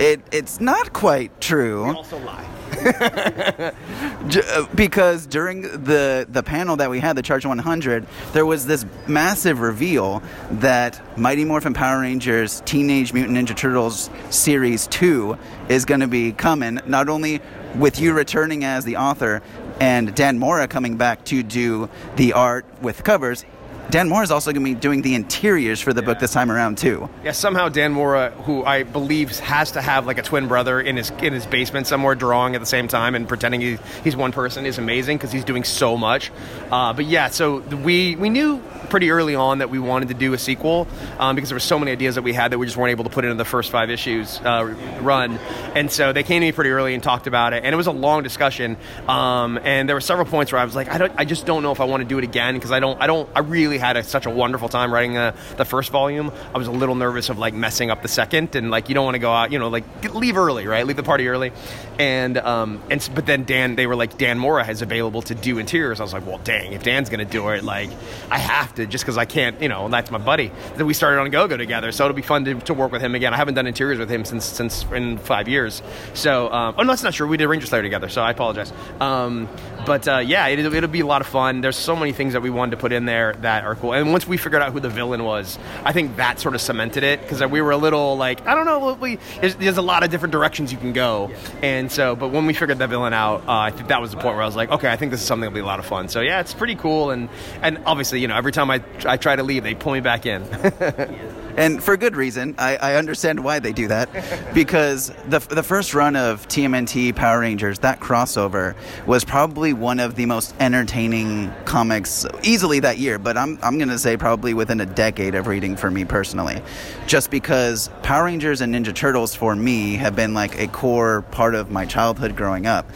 it, 0.02 0.22
it's 0.32 0.60
not 0.60 0.94
quite 0.94 1.40
true. 1.40 1.86
also 1.96 2.18
lie. 2.20 2.48
Uh, 4.22 4.66
because 4.76 5.26
during 5.26 5.62
the 5.62 6.26
the 6.30 6.42
panel 6.44 6.78
that 6.78 6.90
we 6.90 7.00
had, 7.00 7.16
the 7.18 7.22
Charge 7.22 7.46
100, 7.46 8.08
there 8.34 8.46
was 8.46 8.66
this 8.66 8.86
massive 9.08 9.60
reveal 9.60 10.24
that 10.52 11.02
Mighty 11.18 11.44
Morphin 11.44 11.74
Power 11.74 12.00
Rangers 12.02 12.62
Teenage 12.66 13.14
Mutant 13.14 13.38
Ninja 13.38 13.56
Turtles 13.56 14.10
Series 14.30 14.88
2 14.88 15.38
is 15.70 15.86
going 15.86 16.00
to 16.00 16.08
be 16.08 16.32
coming, 16.32 16.80
not 16.86 17.10
only 17.10 17.42
with 17.76 18.00
you 18.00 18.14
returning 18.14 18.64
as 18.64 18.86
the 18.86 18.96
author 18.98 19.42
and 19.82 20.14
Dan 20.16 20.38
Mora 20.40 20.68
coming 20.68 20.96
back 20.96 21.26
to 21.26 21.44
do 21.44 21.90
the 22.16 22.34
art 22.34 22.66
with 22.82 23.04
covers. 23.04 23.44
Dan 23.92 24.08
Mora 24.08 24.24
is 24.24 24.32
also 24.32 24.54
going 24.54 24.66
to 24.66 24.74
be 24.74 24.80
doing 24.80 25.02
the 25.02 25.16
interiors 25.16 25.82
for 25.82 25.92
the 25.92 26.02
book 26.02 26.18
this 26.18 26.32
time 26.32 26.50
around 26.50 26.78
too. 26.78 27.10
Yeah, 27.26 27.34
somehow 27.34 27.68
Dan 27.68 27.92
Mora, 27.92 28.32
who 28.32 28.64
I 28.64 28.84
believe 28.84 29.38
has 29.40 29.72
to 29.72 29.82
have 29.82 30.06
like 30.06 30.18
a 30.18 30.22
twin 30.22 30.48
brother 30.48 30.80
in 30.80 30.96
his 30.96 31.10
in 31.22 31.34
his 31.34 31.46
basement 31.46 31.88
somewhere, 31.88 32.16
drawing 32.16 32.56
at 32.56 32.62
the 32.62 32.66
same 32.66 32.88
time 32.88 33.16
and 33.16 33.28
pretending 33.28 33.60
he, 33.60 33.78
he's 34.02 34.16
one 34.16 34.32
person, 34.32 34.66
is 34.66 34.78
amazing 34.78 35.18
because 35.18 35.34
he's 35.34 35.44
doing 35.44 35.66
so 35.66 35.98
much. 35.98 36.32
Uh, 36.72 36.94
but 36.94 37.04
yeah, 37.04 37.28
so 37.28 37.60
we 37.60 38.16
we 38.16 38.30
knew 38.30 38.60
pretty 38.90 39.12
early 39.12 39.36
on 39.36 39.58
that 39.58 39.70
we 39.70 39.78
wanted 39.78 40.08
to 40.08 40.14
do 40.14 40.34
a 40.34 40.38
sequel 40.38 40.88
um, 41.20 41.36
because 41.36 41.50
there 41.50 41.56
were 41.56 41.60
so 41.60 41.78
many 41.78 41.92
ideas 41.92 42.16
that 42.16 42.22
we 42.22 42.32
had 42.32 42.54
that 42.54 42.60
we 42.60 42.66
just 42.66 42.78
weren't 42.78 42.92
able 42.92 43.04
to 43.04 43.10
put 43.10 43.26
into 43.26 43.36
the 43.36 43.46
first 43.46 43.72
five 43.72 43.90
issues 43.90 44.40
uh, 44.40 44.74
run, 45.02 45.38
and 45.76 45.92
so 45.92 46.14
they 46.14 46.24
came 46.24 46.40
to 46.40 46.48
me 46.48 46.54
pretty 46.54 46.70
early 46.70 46.94
and 46.94 47.04
talked 47.04 47.28
about 47.28 47.52
it, 47.52 47.66
and 47.66 47.74
it 47.74 47.78
was 47.78 47.88
a 47.88 47.92
long 47.92 48.24
discussion. 48.24 48.78
Um, 49.10 49.60
and 49.66 49.90
there 49.90 49.98
were 49.98 50.02
several 50.02 50.26
points 50.26 50.54
where 50.54 50.62
I 50.62 50.66
was 50.66 50.76
like, 50.76 50.88
I 50.88 50.98
don't, 50.98 51.12
I 51.18 51.26
just 51.26 51.46
don't 51.46 51.62
know 51.62 51.74
if 51.74 51.82
I 51.82 51.84
want 51.84 52.04
to 52.04 52.08
do 52.08 52.18
it 52.20 52.24
again 52.24 52.54
because 52.56 52.72
I 52.72 52.80
don't, 52.80 53.02
I 53.02 53.08
don't, 53.08 53.30
I 53.36 53.40
really 53.40 53.81
had 53.82 53.98
a, 53.98 54.04
such 54.04 54.26
a 54.26 54.30
wonderful 54.30 54.70
time 54.70 54.94
writing 54.94 55.18
uh, 55.18 55.36
the 55.58 55.66
first 55.66 55.90
volume. 55.90 56.32
I 56.54 56.58
was 56.58 56.68
a 56.68 56.72
little 56.72 56.96
nervous 56.96 57.30
of 57.30 57.38
like 57.38 57.54
messing 57.54 57.92
up 57.92 58.02
the 58.02 58.08
second, 58.08 58.56
and 58.56 58.72
like 58.72 58.88
you 58.88 58.96
don't 58.96 59.04
want 59.04 59.16
to 59.16 59.20
go 59.20 59.32
out, 59.32 59.52
you 59.52 59.60
know, 59.60 59.68
like 59.68 60.14
leave 60.14 60.38
early, 60.38 60.68
right? 60.68 60.86
Leave 60.86 60.96
the 60.96 61.04
party 61.04 61.28
early, 61.28 61.52
and 62.00 62.38
um, 62.38 62.82
and 62.90 63.08
but 63.14 63.26
then 63.26 63.44
Dan, 63.44 63.76
they 63.76 63.88
were 63.88 63.96
like 63.96 64.18
Dan 64.18 64.40
Mora 64.40 64.68
is 64.68 64.82
available 64.82 65.22
to 65.24 65.36
do 65.36 65.58
interiors. 65.58 66.00
I 66.00 66.04
was 66.04 66.14
like, 66.14 66.26
well, 66.26 66.40
dang, 66.44 66.74
if 66.74 66.84
Dan's 66.84 67.10
gonna 67.10 67.26
do 67.26 67.50
it, 67.50 67.64
like 67.64 67.90
I 68.30 68.38
have 68.38 68.74
to 68.76 68.86
just 68.86 69.04
because 69.04 69.18
I 69.18 69.26
can't, 69.26 69.62
you 69.62 69.68
know, 69.68 69.90
that's 69.90 70.12
my 70.12 70.18
buddy. 70.18 70.52
Then 70.76 70.86
we 70.86 70.94
started 70.94 71.20
on 71.20 71.30
Go 71.30 71.48
Go 71.48 71.58
together, 71.58 71.92
so 71.92 72.06
it'll 72.06 72.16
be 72.16 72.22
fun 72.22 72.46
to, 72.46 72.56
to 72.62 72.74
work 72.74 72.92
with 72.92 73.02
him 73.02 73.16
again. 73.16 73.34
I 73.34 73.38
haven't 73.38 73.56
done 73.56 73.68
interiors 73.68 74.00
with 74.00 74.10
him 74.10 74.24
since 74.24 74.46
since 74.46 74.86
in 74.92 75.18
five 75.18 75.48
years. 75.48 75.82
So, 76.14 76.52
um, 76.52 76.76
oh 76.78 76.84
no, 76.84 76.92
that's 76.92 77.04
not 77.04 77.14
true. 77.14 77.28
We 77.28 77.38
did 77.38 77.48
Ranger 77.48 77.68
Slayer 77.68 77.82
together, 77.82 78.10
so 78.10 78.22
I 78.22 78.32
apologize. 78.32 78.72
Um, 79.00 79.50
but 79.86 80.08
uh, 80.08 80.18
yeah, 80.18 80.48
it, 80.48 80.60
it'll 80.60 80.90
be 80.90 81.00
a 81.00 81.06
lot 81.06 81.22
of 81.22 81.28
fun. 81.28 81.62
There's 81.62 81.76
so 81.76 81.96
many 81.96 82.12
things 82.12 82.34
that 82.34 82.42
we 82.42 82.50
wanted 82.50 82.72
to 82.72 82.78
put 82.78 82.92
in 82.92 83.06
there 83.06 83.34
that 83.42 83.64
are 83.64 83.76
cool. 83.76 83.94
And 83.94 84.12
once 84.12 84.28
we 84.28 84.38
figured 84.38 84.62
out 84.62 84.72
who 84.74 84.80
the 84.80 84.90
villain 84.90 85.24
was, 85.24 85.58
I 85.84 85.94
think 85.94 86.18
that 86.18 86.40
sort 86.40 86.56
of 86.56 86.62
cemented 86.62 87.04
it 87.04 87.22
because 87.22 87.44
we 87.46 87.62
were 87.62 87.72
a 87.72 87.78
little 87.78 88.18
like, 88.18 88.46
I 88.46 88.56
don't 88.56 88.66
know, 88.66 88.94
we, 88.94 89.18
there's, 89.40 89.56
there's 89.56 89.78
a 89.78 89.82
lot 89.82 90.04
of 90.04 90.10
different 90.10 90.32
directions 90.32 90.72
you 90.72 90.78
can 90.78 90.94
go. 90.94 91.32
And 91.62 91.92
so, 91.92 92.16
but 92.16 92.30
when 92.30 92.46
we 92.46 92.54
figured 92.54 92.78
that 92.80 92.90
villain 92.90 93.14
out, 93.14 93.48
uh, 93.48 93.52
I 93.54 93.72
think 93.72 93.90
that 93.90 94.02
was 94.02 94.12
the 94.12 94.18
point 94.18 94.36
where 94.36 94.44
I 94.44 94.46
was 94.46 94.56
like, 94.56 94.70
okay, 94.72 94.92
I 94.92 94.96
think 94.98 95.12
this 95.12 95.22
is 95.22 95.28
something 95.28 95.42
that'll 95.42 95.54
be 95.56 95.62
a 95.62 95.66
lot 95.66 95.80
of 95.80 95.86
fun. 95.86 96.08
So 96.10 96.22
yeah, 96.22 96.40
it's 96.40 96.54
pretty 96.54 96.76
cool. 96.76 97.12
And 97.12 97.30
and 97.62 97.80
obviously, 97.86 98.20
you 98.22 98.28
know, 98.28 98.36
every 98.36 98.52
time 98.52 98.70
I 98.70 98.84
I 99.06 99.18
try 99.18 99.36
to 99.36 99.44
leave, 99.44 99.64
they 99.64 99.76
pull 99.76 99.94
me 99.94 100.00
back 100.00 100.26
in. 100.26 100.44
and 101.58 101.84
for 101.84 101.98
good 101.98 102.16
reason. 102.16 102.56
I, 102.58 102.78
I 102.78 102.96
understand 102.96 103.44
why 103.44 103.60
they 103.60 103.74
do 103.74 103.88
that, 103.88 104.10
because 104.54 105.12
the 105.28 105.40
the 105.40 105.64
first 105.64 105.94
run 105.94 106.16
of 106.16 106.48
TMNT 106.48 107.16
Power 107.16 107.40
Rangers, 107.40 107.80
that 107.80 108.00
crossover 108.00 108.76
was 109.06 109.24
probably 109.24 109.74
one 109.74 110.00
of 110.00 110.16
the 110.16 110.26
most 110.26 110.56
entertaining 110.60 111.54
comics 111.66 112.26
easily 112.44 112.80
that 112.82 112.98
year. 112.98 113.20
But 113.20 113.38
I'm 113.38 113.60
I'm 113.62 113.78
gonna 113.78 114.00
say 114.00 114.18
probably 114.18 114.54
within 114.54 114.82
a 114.82 114.86
decade 114.86 115.36
of 115.36 115.48
reading 115.48 115.76
for 115.76 115.92
me 115.92 116.06
personally, 116.06 116.62
just 117.08 117.32
because 117.32 117.90
Power 118.04 118.26
Rangers 118.26 118.62
and 118.62 118.74
Ninja 118.74 118.94
Turtles 118.94 119.36
for 119.36 119.56
me 119.56 119.96
have 119.96 120.16
been 120.16 120.34
like 120.34 120.60
a 120.60 120.68
core 120.68 121.24
part 121.32 121.56
of 121.56 121.72
my 121.72 121.86
childhood 121.86 122.36
growing 122.36 122.68
up, 122.68 122.90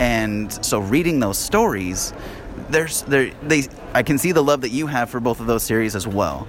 and 0.00 0.52
so 0.64 0.78
reading 0.80 1.20
those 1.20 1.38
stories 1.38 2.12
there's 2.74 3.02
there 3.02 3.30
they 3.42 3.62
I 3.94 4.02
can 4.02 4.18
see 4.18 4.32
the 4.32 4.42
love 4.42 4.62
that 4.62 4.70
you 4.70 4.88
have 4.88 5.08
for 5.08 5.20
both 5.20 5.38
of 5.38 5.46
those 5.46 5.62
series 5.62 5.94
as 5.94 6.06
well. 6.06 6.48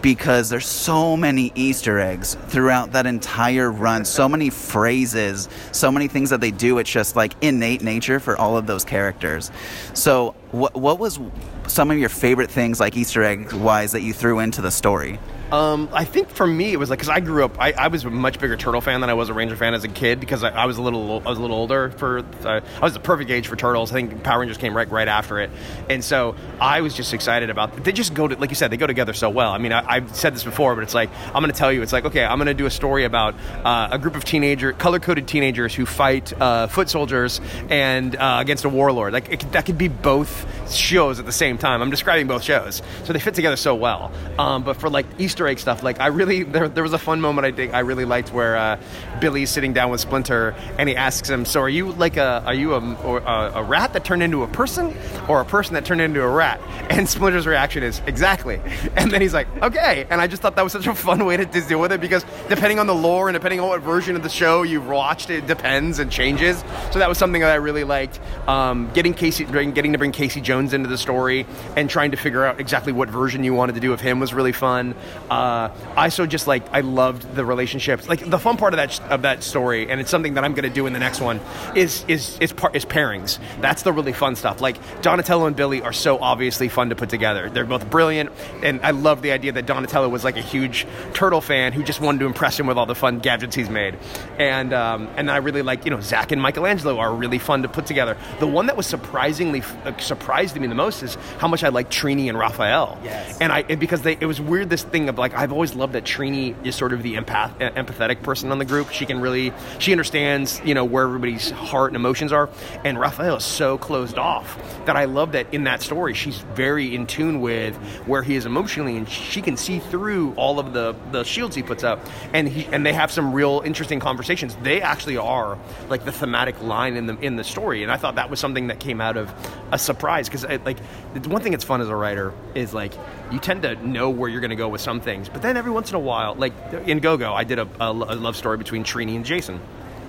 Because 0.00 0.48
there's 0.48 0.66
so 0.66 1.16
many 1.16 1.50
Easter 1.56 1.98
eggs 1.98 2.36
throughout 2.46 2.92
that 2.92 3.06
entire 3.06 3.72
run, 3.72 4.04
so 4.04 4.28
many 4.34 4.48
phrases, 4.50 5.48
so 5.72 5.90
many 5.90 6.06
things 6.06 6.30
that 6.30 6.40
they 6.40 6.52
do. 6.52 6.78
It's 6.78 6.90
just 6.90 7.16
like 7.16 7.34
innate 7.42 7.82
nature 7.82 8.20
for 8.20 8.36
all 8.36 8.56
of 8.56 8.66
those 8.66 8.84
characters. 8.84 9.50
So, 9.92 10.34
what 10.52 10.74
what 10.76 10.98
was 10.98 11.18
some 11.66 11.90
of 11.90 11.98
your 11.98 12.08
favorite 12.08 12.50
things, 12.50 12.78
like 12.78 12.96
Easter 12.96 13.22
egg 13.22 13.52
wise, 13.52 13.92
that 13.92 14.02
you 14.02 14.12
threw 14.12 14.38
into 14.38 14.62
the 14.62 14.70
story? 14.70 15.18
Um, 15.54 15.88
I 15.92 16.04
think 16.04 16.30
for 16.30 16.48
me 16.48 16.72
it 16.72 16.78
was 16.78 16.90
like 16.90 16.98
because 16.98 17.08
I 17.08 17.20
grew 17.20 17.44
up, 17.44 17.60
I, 17.60 17.70
I 17.70 17.86
was 17.86 18.04
a 18.04 18.10
much 18.10 18.40
bigger 18.40 18.56
Turtle 18.56 18.80
fan 18.80 19.00
than 19.00 19.08
I 19.08 19.14
was 19.14 19.28
a 19.28 19.34
Ranger 19.34 19.54
fan 19.54 19.72
as 19.72 19.84
a 19.84 19.88
kid 19.88 20.18
because 20.18 20.42
I, 20.42 20.48
I 20.48 20.66
was 20.66 20.78
a 20.78 20.82
little, 20.82 21.22
I 21.24 21.28
was 21.28 21.38
a 21.38 21.40
little 21.40 21.56
older 21.56 21.90
for, 21.90 22.18
uh, 22.44 22.60
I 22.60 22.80
was 22.80 22.94
the 22.94 22.98
perfect 22.98 23.30
age 23.30 23.46
for 23.46 23.54
Turtles. 23.54 23.92
I 23.92 23.94
think 23.94 24.24
Power 24.24 24.40
Rangers 24.40 24.58
came 24.58 24.76
right, 24.76 24.90
right 24.90 25.06
after 25.06 25.38
it, 25.38 25.50
and 25.88 26.02
so 26.02 26.34
I 26.60 26.80
was 26.80 26.92
just 26.92 27.14
excited 27.14 27.50
about. 27.50 27.84
They 27.84 27.92
just 27.92 28.14
go 28.14 28.26
to, 28.26 28.36
like 28.36 28.50
you 28.50 28.56
said, 28.56 28.72
they 28.72 28.76
go 28.76 28.88
together 28.88 29.12
so 29.12 29.30
well. 29.30 29.52
I 29.52 29.58
mean, 29.58 29.72
I, 29.72 29.84
I've 29.86 30.16
said 30.16 30.34
this 30.34 30.42
before, 30.42 30.74
but 30.74 30.82
it's 30.82 30.94
like 30.94 31.08
I'm 31.26 31.40
going 31.40 31.52
to 31.52 31.56
tell 31.56 31.72
you, 31.72 31.82
it's 31.82 31.92
like 31.92 32.04
okay, 32.04 32.24
I'm 32.24 32.38
going 32.38 32.46
to 32.46 32.54
do 32.54 32.66
a 32.66 32.70
story 32.70 33.04
about 33.04 33.36
uh, 33.64 33.90
a 33.92 33.98
group 34.00 34.16
of 34.16 34.24
teenager, 34.24 34.72
color 34.72 34.98
coded 34.98 35.28
teenagers 35.28 35.72
who 35.72 35.86
fight 35.86 36.32
uh, 36.40 36.66
foot 36.66 36.90
soldiers 36.90 37.40
and 37.70 38.16
uh, 38.16 38.38
against 38.40 38.64
a 38.64 38.68
warlord. 38.68 39.12
Like 39.12 39.30
it, 39.30 39.52
that 39.52 39.66
could 39.66 39.78
be 39.78 39.86
both 39.86 40.74
shows 40.74 41.20
at 41.20 41.26
the 41.26 41.32
same 41.32 41.58
time. 41.58 41.80
I'm 41.80 41.90
describing 41.90 42.26
both 42.26 42.42
shows, 42.42 42.82
so 43.04 43.12
they 43.12 43.20
fit 43.20 43.34
together 43.34 43.56
so 43.56 43.76
well. 43.76 44.10
Um, 44.36 44.64
but 44.64 44.78
for 44.78 44.90
like 44.90 45.06
Easter 45.20 45.43
Easter 45.44 45.46
egg 45.46 45.58
stuff. 45.58 45.82
Like 45.82 46.00
I 46.00 46.08
really 46.08 46.42
there, 46.42 46.68
there 46.68 46.82
was 46.82 46.92
a 46.92 46.98
fun 46.98 47.20
moment 47.20 47.46
I 47.46 47.52
think 47.52 47.74
I 47.74 47.80
really 47.80 48.04
liked 48.04 48.32
where 48.32 48.56
uh, 48.56 48.80
Billy's 49.20 49.50
sitting 49.50 49.72
down 49.72 49.90
with 49.90 50.00
Splinter 50.00 50.54
and 50.78 50.88
he 50.88 50.96
asks 50.96 51.28
him, 51.28 51.44
"So 51.44 51.60
are 51.60 51.68
you 51.68 51.92
like 51.92 52.16
a 52.16 52.42
are 52.46 52.54
you 52.54 52.74
a, 52.74 52.80
a, 52.80 53.52
a 53.56 53.62
rat 53.62 53.92
that 53.92 54.04
turned 54.04 54.22
into 54.22 54.42
a 54.42 54.48
person 54.48 54.94
or 55.28 55.40
a 55.40 55.44
person 55.44 55.74
that 55.74 55.84
turned 55.84 56.00
into 56.00 56.22
a 56.22 56.28
rat?" 56.28 56.60
And 56.90 57.08
Splinter's 57.08 57.46
reaction 57.46 57.82
is 57.82 58.00
exactly. 58.06 58.60
And 58.96 59.10
then 59.10 59.20
he's 59.20 59.34
like, 59.34 59.48
"Okay." 59.62 60.06
And 60.08 60.20
I 60.20 60.26
just 60.26 60.40
thought 60.40 60.56
that 60.56 60.62
was 60.62 60.72
such 60.72 60.86
a 60.86 60.94
fun 60.94 61.24
way 61.24 61.36
to, 61.36 61.44
to 61.44 61.60
deal 61.60 61.80
with 61.80 61.92
it 61.92 62.00
because 62.00 62.24
depending 62.48 62.78
on 62.78 62.86
the 62.86 62.94
lore 62.94 63.28
and 63.28 63.34
depending 63.34 63.60
on 63.60 63.68
what 63.68 63.82
version 63.82 64.16
of 64.16 64.22
the 64.22 64.28
show 64.28 64.62
you've 64.62 64.86
watched, 64.86 65.30
it 65.30 65.46
depends 65.46 65.98
and 65.98 66.10
changes. 66.10 66.62
So 66.92 66.98
that 67.00 67.08
was 67.08 67.18
something 67.18 67.40
that 67.42 67.50
I 67.50 67.56
really 67.56 67.84
liked. 67.84 68.20
Um, 68.46 68.90
getting 68.94 69.14
Casey, 69.14 69.44
getting 69.44 69.92
to 69.92 69.98
bring 69.98 70.12
Casey 70.12 70.40
Jones 70.40 70.72
into 70.72 70.88
the 70.88 70.98
story 70.98 71.46
and 71.76 71.90
trying 71.90 72.12
to 72.12 72.16
figure 72.16 72.44
out 72.44 72.60
exactly 72.60 72.92
what 72.92 73.08
version 73.08 73.44
you 73.44 73.52
wanted 73.52 73.74
to 73.74 73.80
do 73.80 73.92
of 73.92 74.00
him 74.00 74.20
was 74.20 74.32
really 74.32 74.52
fun. 74.52 74.94
Uh, 75.34 75.74
I 75.96 76.10
so 76.10 76.26
just 76.26 76.46
like 76.46 76.62
I 76.72 76.80
loved 76.80 77.34
the 77.34 77.44
relationships. 77.44 78.08
Like 78.08 78.28
the 78.28 78.38
fun 78.38 78.56
part 78.56 78.72
of 78.72 78.78
that 78.78 79.00
of 79.10 79.22
that 79.22 79.42
story, 79.42 79.90
and 79.90 80.00
it's 80.00 80.10
something 80.10 80.34
that 80.34 80.44
I'm 80.44 80.54
going 80.54 80.68
to 80.68 80.74
do 80.74 80.86
in 80.86 80.92
the 80.92 81.00
next 81.00 81.20
one 81.20 81.40
is 81.74 82.04
is 82.06 82.38
is, 82.38 82.52
par- 82.52 82.70
is 82.72 82.84
pairings. 82.84 83.40
That's 83.60 83.82
the 83.82 83.92
really 83.92 84.12
fun 84.12 84.36
stuff. 84.36 84.60
Like 84.60 84.76
Donatello 85.02 85.46
and 85.46 85.56
Billy 85.56 85.82
are 85.82 85.92
so 85.92 86.18
obviously 86.18 86.68
fun 86.68 86.90
to 86.90 86.94
put 86.94 87.08
together. 87.08 87.50
They're 87.50 87.64
both 87.64 87.90
brilliant, 87.90 88.30
and 88.62 88.80
I 88.82 88.92
love 88.92 89.22
the 89.22 89.32
idea 89.32 89.50
that 89.52 89.66
Donatello 89.66 90.08
was 90.08 90.22
like 90.22 90.36
a 90.36 90.42
huge 90.42 90.86
turtle 91.14 91.40
fan 91.40 91.72
who 91.72 91.82
just 91.82 92.00
wanted 92.00 92.20
to 92.20 92.26
impress 92.26 92.58
him 92.60 92.68
with 92.68 92.78
all 92.78 92.86
the 92.86 92.94
fun 92.94 93.18
gadgets 93.18 93.56
he's 93.56 93.70
made, 93.70 93.98
and 94.38 94.72
um, 94.72 95.08
and 95.16 95.28
I 95.32 95.38
really 95.38 95.62
like 95.62 95.84
you 95.84 95.90
know 95.90 96.00
Zach 96.00 96.30
and 96.30 96.40
Michelangelo 96.40 96.98
are 96.98 97.12
really 97.12 97.40
fun 97.40 97.62
to 97.62 97.68
put 97.68 97.86
together. 97.86 98.16
The 98.38 98.46
one 98.46 98.66
that 98.66 98.76
was 98.76 98.86
surprisingly 98.86 99.62
uh, 99.84 99.98
surprised 99.98 100.54
me 100.60 100.68
the 100.68 100.76
most 100.76 101.02
is 101.02 101.16
how 101.38 101.48
much 101.48 101.64
I 101.64 101.70
like 101.70 101.90
Trini 101.90 102.28
and 102.28 102.38
Raphael. 102.38 103.00
Yes. 103.02 103.40
And 103.40 103.52
I 103.52 103.64
and 103.68 103.80
because 103.80 104.02
they 104.02 104.16
it 104.20 104.26
was 104.26 104.40
weird 104.40 104.70
this 104.70 104.84
thing 104.84 105.08
of 105.08 105.13
like 105.16 105.34
I've 105.34 105.52
always 105.52 105.74
loved 105.74 105.94
that 105.94 106.04
Trini 106.04 106.54
is 106.66 106.74
sort 106.74 106.92
of 106.92 107.02
the 107.02 107.14
empath 107.14 107.58
empathetic 107.58 108.22
person 108.22 108.50
on 108.50 108.58
the 108.58 108.64
group. 108.64 108.90
She 108.90 109.06
can 109.06 109.20
really 109.20 109.52
she 109.78 109.92
understands 109.92 110.60
you 110.64 110.74
know 110.74 110.84
where 110.84 111.04
everybody's 111.04 111.50
heart 111.50 111.90
and 111.90 111.96
emotions 111.96 112.32
are, 112.32 112.48
and 112.84 112.98
Raphael 112.98 113.36
is 113.36 113.44
so 113.44 113.78
closed 113.78 114.18
off 114.18 114.58
that 114.86 114.96
I 114.96 115.04
love 115.04 115.32
that 115.32 115.52
in 115.52 115.64
that 115.64 115.82
story 115.82 116.14
she's 116.14 116.38
very 116.54 116.94
in 116.94 117.06
tune 117.06 117.40
with 117.40 117.74
where 118.06 118.22
he 118.22 118.36
is 118.36 118.46
emotionally, 118.46 118.96
and 118.96 119.08
she 119.08 119.42
can 119.42 119.56
see 119.56 119.78
through 119.78 120.34
all 120.34 120.58
of 120.58 120.72
the 120.72 120.94
the 121.12 121.24
shields 121.24 121.56
he 121.56 121.62
puts 121.62 121.84
up, 121.84 122.00
and 122.32 122.48
he 122.48 122.66
and 122.66 122.84
they 122.84 122.92
have 122.92 123.10
some 123.10 123.32
real 123.32 123.62
interesting 123.64 124.00
conversations. 124.00 124.56
They 124.62 124.80
actually 124.80 125.16
are 125.16 125.58
like 125.88 126.04
the 126.04 126.12
thematic 126.12 126.60
line 126.62 126.96
in 126.96 127.06
the 127.06 127.18
in 127.20 127.36
the 127.36 127.44
story, 127.44 127.82
and 127.82 127.90
I 127.90 127.96
thought 127.96 128.16
that 128.16 128.30
was 128.30 128.40
something 128.40 128.68
that 128.68 128.80
came 128.80 129.00
out 129.00 129.16
of 129.16 129.32
a 129.72 129.78
surprise 129.78 130.28
because 130.28 130.44
uh, 130.44 130.58
like 130.64 130.78
the 131.14 131.28
one 131.28 131.42
thing 131.42 131.52
that's 131.52 131.64
fun 131.64 131.80
as 131.80 131.88
a 131.88 131.96
writer 131.96 132.32
is 132.54 132.74
like 132.74 132.92
you 133.34 133.40
tend 133.40 133.62
to 133.62 133.74
know 133.86 134.10
where 134.10 134.30
you're 134.30 134.40
going 134.40 134.50
to 134.50 134.56
go 134.56 134.68
with 134.68 134.80
some 134.80 135.00
things, 135.00 135.28
but 135.28 135.42
then 135.42 135.56
every 135.56 135.72
once 135.72 135.90
in 135.90 135.96
a 135.96 136.00
while, 136.00 136.36
like 136.36 136.52
in 136.86 137.00
Go 137.00 137.16
Go, 137.16 137.34
I 137.34 137.42
did 137.42 137.58
a, 137.58 137.68
a 137.80 137.92
love 137.92 138.36
story 138.36 138.56
between 138.56 138.84
Trini 138.84 139.16
and 139.16 139.24
Jason. 139.24 139.60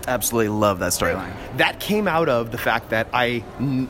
Absolutely 0.08 0.50
love 0.50 0.78
that 0.80 0.92
storyline. 0.92 1.34
That 1.58 1.80
came 1.80 2.08
out 2.08 2.30
of 2.30 2.52
the 2.52 2.60
fact 2.60 2.92
that 2.92 3.08
I 3.12 3.44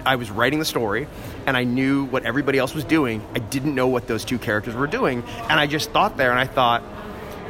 I 0.06 0.16
was 0.16 0.32
writing 0.32 0.60
the 0.60 0.66
story 0.66 1.08
and 1.46 1.58
I 1.58 1.66
knew 1.66 2.06
what 2.06 2.24
everybody 2.24 2.58
else 2.58 2.74
was 2.74 2.86
doing. 2.86 3.22
I 3.36 3.40
didn't 3.40 3.76
know 3.76 3.88
what 3.88 4.08
those 4.08 4.24
two 4.24 4.40
characters 4.40 4.76
were 4.76 4.88
doing, 4.88 5.24
and 5.50 5.60
I 5.60 5.68
just 5.68 5.92
thought 5.92 6.16
there 6.16 6.32
and 6.32 6.40
I 6.40 6.48
thought, 6.48 6.82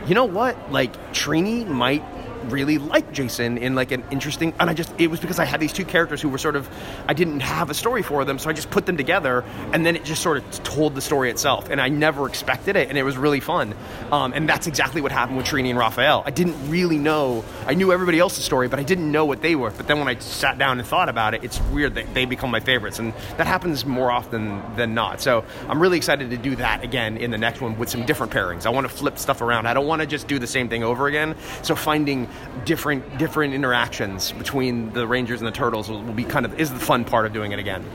you 0.08 0.16
know 0.16 0.26
what? 0.26 0.72
Like 0.72 0.92
Trini 1.14 1.68
might 1.68 2.04
really 2.52 2.78
like 2.78 3.12
Jason 3.12 3.58
in 3.58 3.76
like 3.76 3.92
an 3.92 4.04
interesting 4.12 4.54
and 4.60 4.70
I 4.70 4.74
just 4.74 4.94
it 5.00 5.08
was 5.08 5.20
because 5.20 5.40
I 5.40 5.46
had 5.46 5.60
these 5.60 5.74
two 5.74 5.86
characters 5.86 6.22
who 6.22 6.30
were 6.30 6.38
sort 6.38 6.56
of 6.56 6.70
I 7.08 7.14
didn't 7.14 7.42
have 7.42 7.70
a 7.70 7.74
story 7.74 8.02
for 8.02 8.26
them 8.26 8.40
so 8.40 8.50
I 8.50 8.54
just 8.54 8.70
put 8.70 8.86
them 8.86 8.98
together 8.98 9.44
and 9.74 9.86
then 9.86 9.96
it 9.96 10.04
just 10.04 10.22
sort 10.22 10.38
of 10.38 10.64
told 10.64 10.96
the 10.96 11.02
story 11.02 11.30
itself 11.30 11.70
and 11.70 11.82
I 11.82 11.90
never 11.90 12.28
expected 12.28 12.76
it 12.76 12.90
and 12.90 12.98
it 12.98 13.04
was 13.04 13.18
really 13.18 13.40
fun. 13.40 13.74
Um, 14.12 14.34
and 14.34 14.48
that's 14.48 14.68
exactly 14.68 15.02
what 15.02 15.12
happened 15.12 15.38
with 15.38 15.46
Trini 15.46 15.70
and 15.70 15.78
Raphael. 15.78 16.24
I 16.26 16.32
didn't 16.32 16.70
really 16.70 16.98
know 16.98 17.44
I 17.66 17.74
knew 17.74 17.92
everybody 17.92 18.20
else's 18.20 18.44
story 18.46 18.68
but 18.68 18.80
I 18.80 18.84
didn't 18.84 19.12
know 19.12 19.26
what 19.26 19.42
they 19.42 19.56
were 19.56 19.72
but 19.72 19.88
then 19.88 20.00
when 20.00 20.08
I 20.08 20.18
sat 20.20 20.58
down 20.58 20.80
and 20.80 20.88
thought 20.88 21.10
about 21.10 21.34
it 21.34 21.44
it's 21.44 21.60
weird 21.72 21.96
that 21.96 22.14
they 22.14 22.26
become 22.26 22.52
my 22.52 22.60
favorites 22.60 23.00
and 23.00 23.14
that 23.38 23.48
happens 23.48 23.86
more 23.86 24.12
often 24.12 24.62
than 24.76 24.94
not. 24.94 25.22
So 25.22 25.44
I'm 25.68 25.82
really 25.82 25.98
excited 25.98 26.30
to 26.30 26.38
do 26.38 26.56
that 26.58 26.84
again 26.84 27.18
in 27.18 27.32
the 27.32 27.38
next 27.38 27.62
one 27.62 27.78
with 27.78 27.90
some 27.90 28.06
different 28.06 28.32
pairings. 28.32 28.66
I 28.66 28.70
want 28.70 28.90
to 28.90 28.94
flip 28.94 29.18
stuff 29.18 29.42
around. 29.42 29.68
I 29.68 29.74
don't 29.74 29.88
want 29.88 30.02
to 30.02 30.08
just 30.08 30.28
do 30.28 30.40
the 30.40 30.48
same 30.48 30.70
thing 30.70 30.84
over 30.84 31.08
again. 31.08 31.36
So 31.62 31.76
finding 31.76 32.28
different 32.64 33.18
different 33.18 33.54
interactions 33.54 34.32
between 34.34 34.92
the 34.94 35.08
Rangers 35.08 35.42
and 35.42 35.48
the 35.48 35.52
Turtles 35.52 35.90
will, 35.90 36.02
will 36.04 36.14
be 36.14 36.24
kind 36.24 36.46
of 36.46 36.60
is 36.60 36.72
the 36.72 36.80
fun 36.80 37.06
part 37.06 37.26
of 37.26 37.34
doing 37.34 37.52
it 37.52 37.60
again. 37.60 37.86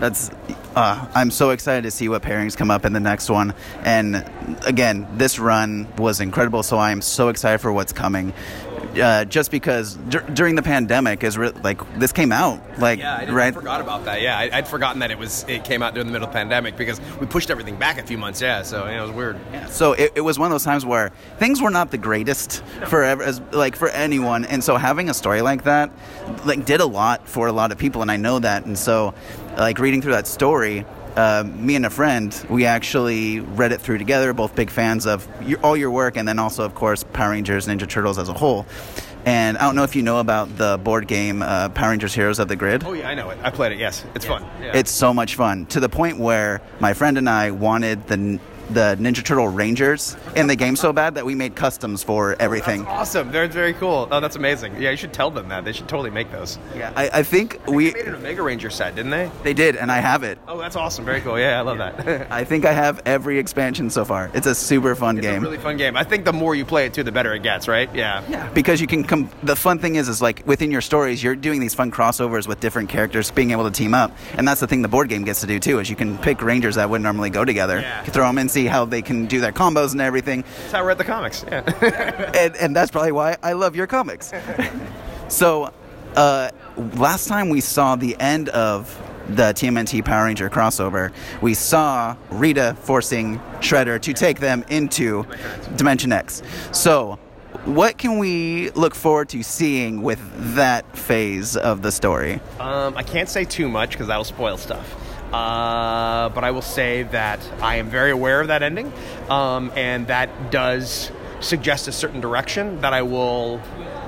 That's 0.00 0.30
uh, 0.74 1.06
I'm 1.14 1.30
so 1.30 1.50
excited 1.50 1.82
to 1.82 1.90
see 1.90 2.08
what 2.08 2.22
pairings 2.22 2.56
come 2.56 2.70
up 2.70 2.84
in 2.84 2.92
the 2.92 3.00
next 3.00 3.30
one. 3.30 3.54
And 3.82 4.30
again, 4.66 5.08
this 5.16 5.38
run 5.38 5.88
was 5.96 6.20
incredible, 6.20 6.62
so 6.62 6.76
I 6.76 6.90
am 6.90 7.00
so 7.00 7.28
excited 7.28 7.58
for 7.58 7.72
what's 7.72 7.94
coming 7.94 8.34
uh, 9.00 9.24
just 9.24 9.50
because 9.50 9.94
d- 9.94 10.18
during 10.34 10.54
the 10.54 10.62
pandemic 10.62 11.22
is 11.24 11.36
re- 11.36 11.52
like 11.62 11.80
this 11.98 12.12
came 12.12 12.32
out 12.32 12.60
like 12.78 12.98
yeah, 12.98 13.16
I 13.16 13.30
right. 13.30 13.54
forgot 13.54 13.80
about 13.80 14.04
that. 14.04 14.22
Yeah, 14.22 14.38
I, 14.38 14.60
would 14.60 14.68
forgotten 14.68 15.00
that 15.00 15.10
it 15.10 15.18
was 15.18 15.44
it 15.48 15.64
came 15.64 15.82
out 15.82 15.94
during 15.94 16.06
the 16.06 16.12
middle 16.12 16.26
of 16.26 16.32
the 16.32 16.38
pandemic 16.38 16.76
because 16.76 17.00
we 17.20 17.26
pushed 17.26 17.50
everything 17.50 17.76
back 17.76 17.98
a 17.98 18.02
few 18.02 18.18
months. 18.18 18.40
Yeah, 18.40 18.62
so 18.62 18.86
it 18.86 19.00
was 19.00 19.10
weird. 19.10 19.38
Yeah. 19.52 19.66
So 19.66 19.92
it, 19.92 20.12
it, 20.16 20.20
was 20.20 20.38
one 20.38 20.46
of 20.46 20.52
those 20.52 20.64
times 20.64 20.84
where 20.84 21.10
things 21.38 21.62
were 21.62 21.70
not 21.70 21.90
the 21.90 21.98
greatest 21.98 22.62
for 22.86 23.02
ever, 23.02 23.22
as, 23.22 23.40
like 23.52 23.76
for 23.76 23.88
anyone, 23.88 24.44
and 24.44 24.62
so 24.62 24.76
having 24.76 25.08
a 25.08 25.14
story 25.14 25.42
like 25.42 25.64
that 25.64 25.90
like 26.44 26.64
did 26.64 26.80
a 26.80 26.86
lot 26.86 27.28
for 27.28 27.46
a 27.46 27.52
lot 27.52 27.72
of 27.72 27.78
people, 27.78 28.02
and 28.02 28.10
I 28.10 28.16
know 28.16 28.38
that, 28.38 28.66
and 28.66 28.78
so 28.78 29.14
like 29.56 29.78
reading 29.78 30.02
through 30.02 30.12
that 30.12 30.26
story 30.26 30.84
uh, 31.16 31.44
me 31.44 31.76
and 31.76 31.86
a 31.86 31.90
friend, 31.90 32.46
we 32.48 32.66
actually 32.66 33.40
read 33.40 33.72
it 33.72 33.80
through 33.80 33.98
together. 33.98 34.32
Both 34.32 34.54
big 34.54 34.70
fans 34.70 35.06
of 35.06 35.26
your, 35.42 35.58
all 35.60 35.76
your 35.76 35.90
work, 35.90 36.16
and 36.16 36.28
then 36.28 36.38
also, 36.38 36.64
of 36.64 36.74
course, 36.74 37.04
Power 37.04 37.30
Rangers, 37.30 37.66
Ninja 37.66 37.88
Turtles 37.88 38.18
as 38.18 38.28
a 38.28 38.34
whole. 38.34 38.66
And 39.24 39.58
I 39.58 39.62
don't 39.62 39.74
know 39.74 39.82
if 39.82 39.96
you 39.96 40.02
know 40.02 40.20
about 40.20 40.56
the 40.56 40.78
board 40.78 41.08
game 41.08 41.42
uh, 41.42 41.70
Power 41.70 41.90
Rangers 41.90 42.14
Heroes 42.14 42.38
of 42.38 42.46
the 42.46 42.54
Grid. 42.54 42.84
Oh 42.84 42.92
yeah, 42.92 43.08
I 43.08 43.14
know 43.14 43.30
it. 43.30 43.38
I 43.42 43.50
played 43.50 43.72
it. 43.72 43.78
Yes, 43.78 44.04
it's 44.14 44.24
yes. 44.24 44.38
fun. 44.38 44.48
Yeah. 44.62 44.76
It's 44.76 44.90
so 44.90 45.12
much 45.12 45.34
fun 45.34 45.66
to 45.66 45.80
the 45.80 45.88
point 45.88 46.18
where 46.18 46.60
my 46.78 46.92
friend 46.92 47.18
and 47.18 47.28
I 47.28 47.50
wanted 47.50 48.06
the 48.06 48.38
the 48.70 48.96
Ninja 49.00 49.24
Turtle 49.24 49.48
Rangers 49.48 50.16
in 50.34 50.46
the 50.46 50.56
game 50.56 50.76
so 50.76 50.92
bad 50.92 51.14
that 51.14 51.24
we 51.24 51.34
made 51.34 51.54
customs 51.54 52.02
for 52.02 52.36
everything. 52.40 52.84
That's 52.84 53.00
awesome. 53.00 53.30
Very, 53.30 53.48
very 53.48 53.72
cool. 53.74 54.08
Oh, 54.10 54.20
that's 54.20 54.36
amazing. 54.36 54.80
Yeah, 54.80 54.90
you 54.90 54.96
should 54.96 55.12
tell 55.12 55.30
them 55.30 55.48
that. 55.48 55.64
They 55.64 55.72
should 55.72 55.88
totally 55.88 56.10
make 56.10 56.30
those. 56.32 56.58
Yeah, 56.74 56.92
I, 56.96 57.10
I 57.12 57.22
think, 57.22 57.54
I 57.54 57.58
think 57.58 57.66
we 57.68 57.92
made 57.92 58.06
an 58.06 58.14
Omega 58.14 58.42
Ranger 58.42 58.70
set, 58.70 58.94
didn't 58.94 59.10
they? 59.10 59.30
They 59.42 59.54
did, 59.54 59.76
and 59.76 59.90
I 59.90 59.98
have 59.98 60.22
it. 60.22 60.38
Oh, 60.48 60.58
that's 60.58 60.76
awesome. 60.76 61.04
Very 61.04 61.20
cool. 61.20 61.38
Yeah, 61.38 61.58
I 61.58 61.62
love 61.62 61.78
yeah. 61.78 61.92
that. 61.92 62.30
I 62.32 62.44
think 62.44 62.64
I 62.64 62.72
have 62.72 63.00
every 63.06 63.38
expansion 63.38 63.90
so 63.90 64.04
far. 64.04 64.30
It's 64.34 64.46
a 64.46 64.54
super 64.54 64.94
fun 64.94 65.18
it's 65.18 65.26
game. 65.26 65.42
really 65.42 65.58
fun 65.58 65.76
game. 65.76 65.96
I 65.96 66.04
think 66.04 66.24
the 66.24 66.32
more 66.32 66.54
you 66.54 66.64
play 66.64 66.86
it 66.86 66.94
too, 66.94 67.02
the 67.02 67.12
better 67.12 67.32
it 67.34 67.42
gets. 67.42 67.68
Right? 67.68 67.92
Yeah. 67.94 68.22
Yeah. 68.28 68.50
Because 68.52 68.80
you 68.80 68.86
can 68.86 69.04
come. 69.04 69.30
The 69.42 69.56
fun 69.56 69.78
thing 69.78 69.96
is, 69.96 70.08
is 70.08 70.20
like 70.20 70.42
within 70.46 70.70
your 70.70 70.80
stories, 70.80 71.22
you're 71.22 71.36
doing 71.36 71.60
these 71.60 71.74
fun 71.74 71.90
crossovers 71.90 72.46
with 72.46 72.60
different 72.60 72.88
characters, 72.88 73.30
being 73.30 73.50
able 73.50 73.64
to 73.64 73.70
team 73.70 73.94
up, 73.94 74.12
and 74.36 74.46
that's 74.46 74.60
the 74.60 74.66
thing 74.66 74.82
the 74.82 74.88
board 74.88 75.08
game 75.08 75.24
gets 75.24 75.40
to 75.40 75.46
do 75.46 75.60
too. 75.60 75.78
Is 75.78 75.88
you 75.88 75.96
can 75.96 76.18
pick 76.18 76.42
Rangers 76.42 76.74
that 76.76 76.90
wouldn't 76.90 77.04
normally 77.04 77.30
go 77.30 77.44
together, 77.44 77.80
yeah. 77.80 78.02
throw 78.04 78.26
them 78.26 78.38
and 78.38 78.50
see 78.56 78.64
how 78.64 78.86
they 78.86 79.02
can 79.02 79.26
do 79.26 79.38
their 79.38 79.52
combos 79.52 79.92
and 79.92 80.00
everything. 80.00 80.42
That's 80.60 80.72
how 80.72 80.78
I 80.78 80.82
read 80.82 80.96
the 80.96 81.04
comics. 81.04 81.44
Yeah. 81.46 82.30
and, 82.34 82.56
and 82.56 82.74
that's 82.74 82.90
probably 82.90 83.12
why 83.12 83.36
I 83.42 83.52
love 83.52 83.76
your 83.76 83.86
comics. 83.86 84.32
so, 85.28 85.72
uh, 86.16 86.50
last 86.94 87.28
time 87.28 87.50
we 87.50 87.60
saw 87.60 87.96
the 87.96 88.18
end 88.18 88.48
of 88.48 88.98
the 89.28 89.52
TMNT 89.52 90.04
Power 90.06 90.24
Ranger 90.24 90.48
crossover, 90.48 91.12
we 91.42 91.52
saw 91.52 92.16
Rita 92.30 92.74
forcing 92.80 93.38
Shredder 93.60 94.00
to 94.00 94.14
take 94.14 94.40
them 94.40 94.64
into 94.70 95.26
Dimension 95.76 96.12
X. 96.12 96.42
So, 96.72 97.18
what 97.66 97.98
can 97.98 98.16
we 98.18 98.70
look 98.70 98.94
forward 98.94 99.28
to 99.30 99.42
seeing 99.42 100.00
with 100.00 100.20
that 100.54 100.96
phase 100.96 101.58
of 101.58 101.82
the 101.82 101.92
story? 101.92 102.40
Um, 102.58 102.96
I 102.96 103.02
can't 103.02 103.28
say 103.28 103.44
too 103.44 103.68
much 103.68 103.90
because 103.90 104.06
that 104.06 104.16
will 104.16 104.24
spoil 104.24 104.56
stuff. 104.56 105.05
Uh, 105.32 106.28
but 106.30 106.44
I 106.44 106.50
will 106.50 106.62
say 106.62 107.02
that 107.04 107.40
I 107.60 107.76
am 107.76 107.88
very 107.88 108.10
aware 108.10 108.40
of 108.40 108.48
that 108.48 108.62
ending, 108.62 108.92
um, 109.28 109.72
and 109.74 110.06
that 110.06 110.50
does 110.50 111.10
suggest 111.40 111.88
a 111.88 111.92
certain 111.92 112.20
direction 112.20 112.80
that 112.80 112.92
I 112.92 113.02
will 113.02 113.60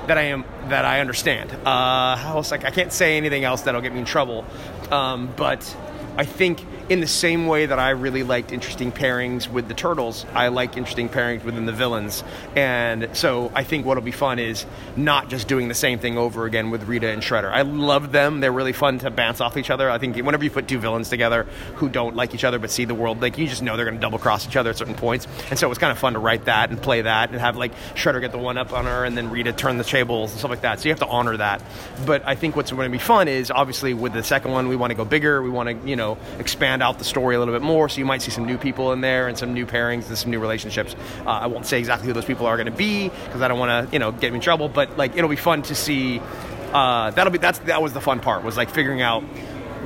that 0.07 0.17
I 0.17 0.23
am 0.23 0.45
that 0.69 0.85
I 0.85 1.01
understand. 1.01 1.51
Uh, 1.65 2.17
else? 2.25 2.51
Like 2.51 2.65
I 2.65 2.71
can't 2.71 2.91
say 2.91 3.17
anything 3.17 3.43
else 3.43 3.61
that'll 3.61 3.81
get 3.81 3.93
me 3.93 3.99
in 3.99 4.05
trouble, 4.05 4.45
um, 4.91 5.31
but 5.35 5.75
I 6.17 6.25
think 6.25 6.65
in 6.89 7.01
the 7.01 7.07
same 7.07 7.45
way 7.45 7.67
that 7.67 7.77
I 7.77 7.91
really 7.91 8.23
liked 8.23 8.51
interesting 8.51 8.91
pairings 8.91 9.47
with 9.47 9.67
the 9.67 9.75
turtles, 9.75 10.25
I 10.33 10.47
like 10.47 10.75
interesting 10.75 11.07
pairings 11.07 11.43
within 11.43 11.67
the 11.67 11.71
villains. 11.71 12.23
And 12.55 13.09
so 13.13 13.51
I 13.53 13.63
think 13.63 13.85
what'll 13.85 14.01
be 14.01 14.11
fun 14.11 14.39
is 14.39 14.65
not 14.95 15.29
just 15.29 15.47
doing 15.47 15.67
the 15.67 15.75
same 15.75 15.99
thing 15.99 16.17
over 16.17 16.45
again 16.45 16.71
with 16.71 16.87
Rita 16.87 17.07
and 17.07 17.21
Shredder. 17.21 17.51
I 17.51 17.61
love 17.61 18.11
them. 18.11 18.39
They're 18.39 18.51
really 18.51 18.73
fun 18.73 18.97
to 18.99 19.11
bounce 19.11 19.39
off 19.39 19.55
each 19.55 19.69
other. 19.69 19.89
I 19.89 19.99
think 19.99 20.17
whenever 20.17 20.43
you 20.43 20.49
put 20.49 20.67
two 20.67 20.79
villains 20.79 21.09
together 21.09 21.43
who 21.75 21.89
don't 21.89 22.15
like 22.15 22.33
each 22.33 22.43
other 22.43 22.57
but 22.57 22.71
see 22.71 22.85
the 22.85 22.95
world, 22.95 23.21
like 23.21 23.37
you 23.37 23.47
just 23.47 23.61
know 23.61 23.75
they're 23.75 23.85
going 23.85 23.97
to 23.97 24.01
double 24.01 24.17
cross 24.17 24.47
each 24.47 24.55
other 24.55 24.71
at 24.71 24.77
certain 24.77 24.95
points. 24.95 25.27
And 25.51 25.59
so 25.59 25.67
it 25.67 25.69
was 25.69 25.77
kind 25.77 25.91
of 25.91 25.99
fun 25.99 26.13
to 26.13 26.19
write 26.19 26.45
that 26.45 26.71
and 26.71 26.81
play 26.81 27.01
that 27.01 27.29
and 27.29 27.39
have 27.39 27.55
like 27.55 27.73
Shredder 27.93 28.19
get 28.19 28.31
the 28.31 28.39
one 28.39 28.57
up 28.57 28.73
on 28.73 28.85
her 28.85 29.05
and 29.05 29.15
then 29.15 29.29
Rita 29.29 29.53
turn 29.53 29.77
the 29.77 29.83
tables 29.83 30.31
and 30.31 30.39
stuff 30.39 30.49
like 30.49 30.61
that. 30.61 30.79
So 30.79 30.85
you 30.85 30.91
have 30.91 30.99
to 30.99 31.07
honor 31.07 31.37
that. 31.37 31.61
But 32.07 32.23
I 32.25 32.33
think 32.33 32.55
what's 32.55 32.71
going 32.71 32.91
to 32.91 32.91
be 32.91 32.97
fun 32.97 33.27
is 33.27 33.51
obviously 33.51 33.93
with 33.93 34.13
the 34.13 34.23
second 34.23 34.51
one, 34.51 34.67
we 34.67 34.75
want 34.75 34.89
to 34.89 34.95
go 34.95 35.05
bigger. 35.05 35.43
We 35.43 35.51
want 35.51 35.69
to, 35.69 35.87
you 35.87 35.95
know, 35.95 36.17
expand 36.39 36.78
round 36.79 36.95
out 36.95 36.99
the 36.99 37.05
story 37.05 37.35
a 37.35 37.39
little 37.39 37.53
bit 37.53 37.61
more. 37.61 37.89
So 37.89 37.99
you 37.99 38.05
might 38.05 38.21
see 38.21 38.31
some 38.31 38.45
new 38.45 38.57
people 38.57 38.93
in 38.93 39.01
there 39.01 39.27
and 39.27 39.37
some 39.37 39.53
new 39.53 39.65
pairings 39.65 40.07
and 40.07 40.17
some 40.17 40.31
new 40.31 40.39
relationships. 40.39 40.95
Uh, 41.25 41.29
I 41.29 41.47
won't 41.47 41.65
say 41.65 41.79
exactly 41.79 42.07
who 42.07 42.13
those 42.13 42.25
people 42.25 42.45
are 42.45 42.55
going 42.55 42.71
to 42.71 42.77
be 42.77 43.09
because 43.09 43.41
I 43.41 43.47
don't 43.47 43.59
want 43.59 43.89
to, 43.89 43.93
you 43.93 43.99
know, 43.99 44.11
get 44.11 44.31
me 44.31 44.37
in 44.37 44.41
trouble. 44.41 44.69
But 44.69 44.97
like, 44.97 45.15
it'll 45.17 45.29
be 45.29 45.35
fun 45.35 45.61
to 45.63 45.75
see. 45.75 46.21
Uh, 46.73 47.11
that'll 47.11 47.31
be 47.31 47.39
that's 47.39 47.59
that 47.59 47.81
was 47.81 47.93
the 47.93 48.01
fun 48.01 48.19
part 48.19 48.43
was 48.43 48.55
like 48.55 48.69
figuring 48.69 49.01
out 49.01 49.23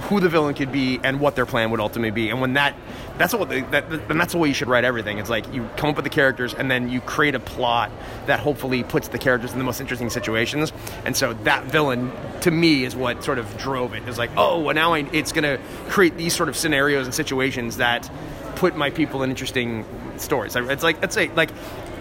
who 0.02 0.20
the 0.20 0.30
villain 0.30 0.56
could 0.56 0.72
be 0.72 1.00
and 1.04 1.20
what 1.20 1.36
their 1.36 1.46
plan 1.46 1.72
would 1.72 1.80
ultimately 1.80 2.12
be. 2.12 2.30
And 2.30 2.42
when 2.42 2.54
that 2.54 2.76
that's 3.18 3.34
what 3.34 3.50
they, 3.50 3.62
that, 3.62 3.92
and 3.92 4.20
that's 4.20 4.34
the 4.34 4.40
way 4.40 4.48
you 4.48 4.54
should 4.54 4.68
write 4.68 4.86
everything. 4.86 5.20
It's 5.20 5.30
like 5.30 5.52
you 5.54 5.70
come 5.78 5.92
up 5.92 5.96
with 5.96 6.04
the 6.04 6.10
characters 6.10 6.54
and 6.54 6.70
then 6.70 6.90
you 6.90 7.00
create 7.02 7.36
a 7.36 7.40
plot 7.40 7.92
that 8.26 8.40
hopefully 8.40 8.84
puts 8.84 9.10
the 9.10 9.20
characters 9.20 9.52
in 9.52 9.60
the 9.60 9.64
most 9.64 9.80
interesting 9.80 10.10
situations. 10.10 10.74
And 11.06 11.16
so 11.16 11.34
that 11.44 11.66
villain 11.66 12.12
to 12.42 12.52
me 12.52 12.84
is 12.84 12.96
what 12.96 13.24
sort 13.24 13.38
of 13.38 13.58
drove 13.58 13.94
it. 13.94 14.04
It's 14.08 14.18
like, 14.18 14.32
oh, 14.36 14.60
well 14.60 14.76
now 14.76 14.94
I, 14.94 15.00
it's 15.12 15.32
going 15.32 15.44
to 15.44 15.64
create 15.90 16.18
these 16.18 16.36
sort 16.36 16.50
of 16.50 16.56
scenarios 16.56 17.06
and 17.06 17.14
situations 17.14 17.78
that 17.78 18.10
put 18.56 18.76
my 18.76 18.90
people 18.90 19.24
in 19.24 19.30
interesting 19.30 19.86
stories. 20.18 20.56
It's 20.56 20.84
like 20.84 20.98
it's 21.04 21.18
like 21.18 21.52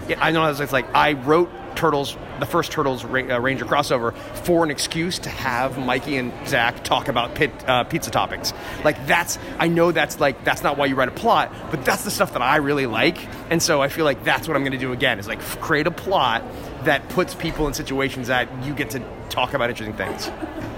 like 0.08 0.18
I 0.20 0.30
know 0.30 0.48
it's 0.50 0.72
like 0.72 0.94
I 0.94 1.12
wrote 1.12 1.50
Turtles, 1.74 2.16
the 2.38 2.46
first 2.46 2.72
Turtles 2.72 3.04
uh, 3.04 3.40
Ranger 3.40 3.64
crossover, 3.64 4.14
for 4.44 4.64
an 4.64 4.70
excuse 4.70 5.18
to 5.20 5.30
have 5.30 5.78
Mikey 5.78 6.16
and 6.16 6.32
Zach 6.46 6.84
talk 6.84 7.08
about 7.08 7.34
pit, 7.34 7.50
uh, 7.66 7.84
pizza 7.84 8.10
toppings. 8.10 8.52
Like 8.84 9.06
that's, 9.06 9.38
I 9.58 9.68
know 9.68 9.92
that's 9.92 10.20
like 10.20 10.44
that's 10.44 10.62
not 10.62 10.76
why 10.76 10.86
you 10.86 10.94
write 10.94 11.08
a 11.08 11.12
plot, 11.12 11.52
but 11.70 11.84
that's 11.84 12.04
the 12.04 12.10
stuff 12.10 12.32
that 12.34 12.42
I 12.42 12.56
really 12.56 12.86
like, 12.86 13.18
and 13.50 13.62
so 13.62 13.82
I 13.82 13.88
feel 13.88 14.04
like 14.04 14.24
that's 14.24 14.46
what 14.48 14.56
I'm 14.56 14.62
going 14.62 14.72
to 14.72 14.78
do 14.78 14.92
again. 14.92 15.18
Is 15.18 15.28
like 15.28 15.40
create 15.40 15.86
a 15.86 15.90
plot 15.90 16.44
that 16.84 17.08
puts 17.08 17.34
people 17.34 17.66
in 17.66 17.74
situations 17.74 18.28
that 18.28 18.48
you 18.64 18.74
get 18.74 18.90
to 18.90 19.02
talk 19.32 19.54
about 19.54 19.70
interesting 19.70 19.96
things. 19.96 20.30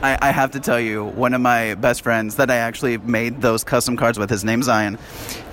I, 0.02 0.18
I, 0.20 0.30
have 0.32 0.52
to 0.52 0.60
tell 0.60 0.78
you, 0.78 1.04
one 1.04 1.34
of 1.34 1.40
my 1.40 1.74
best 1.74 2.02
friends 2.02 2.36
that 2.36 2.50
I 2.50 2.56
actually 2.56 2.98
made 2.98 3.40
those 3.40 3.64
custom 3.64 3.96
cards 3.96 4.18
with, 4.18 4.30
his 4.30 4.44
name's 4.44 4.66
Zion. 4.66 4.98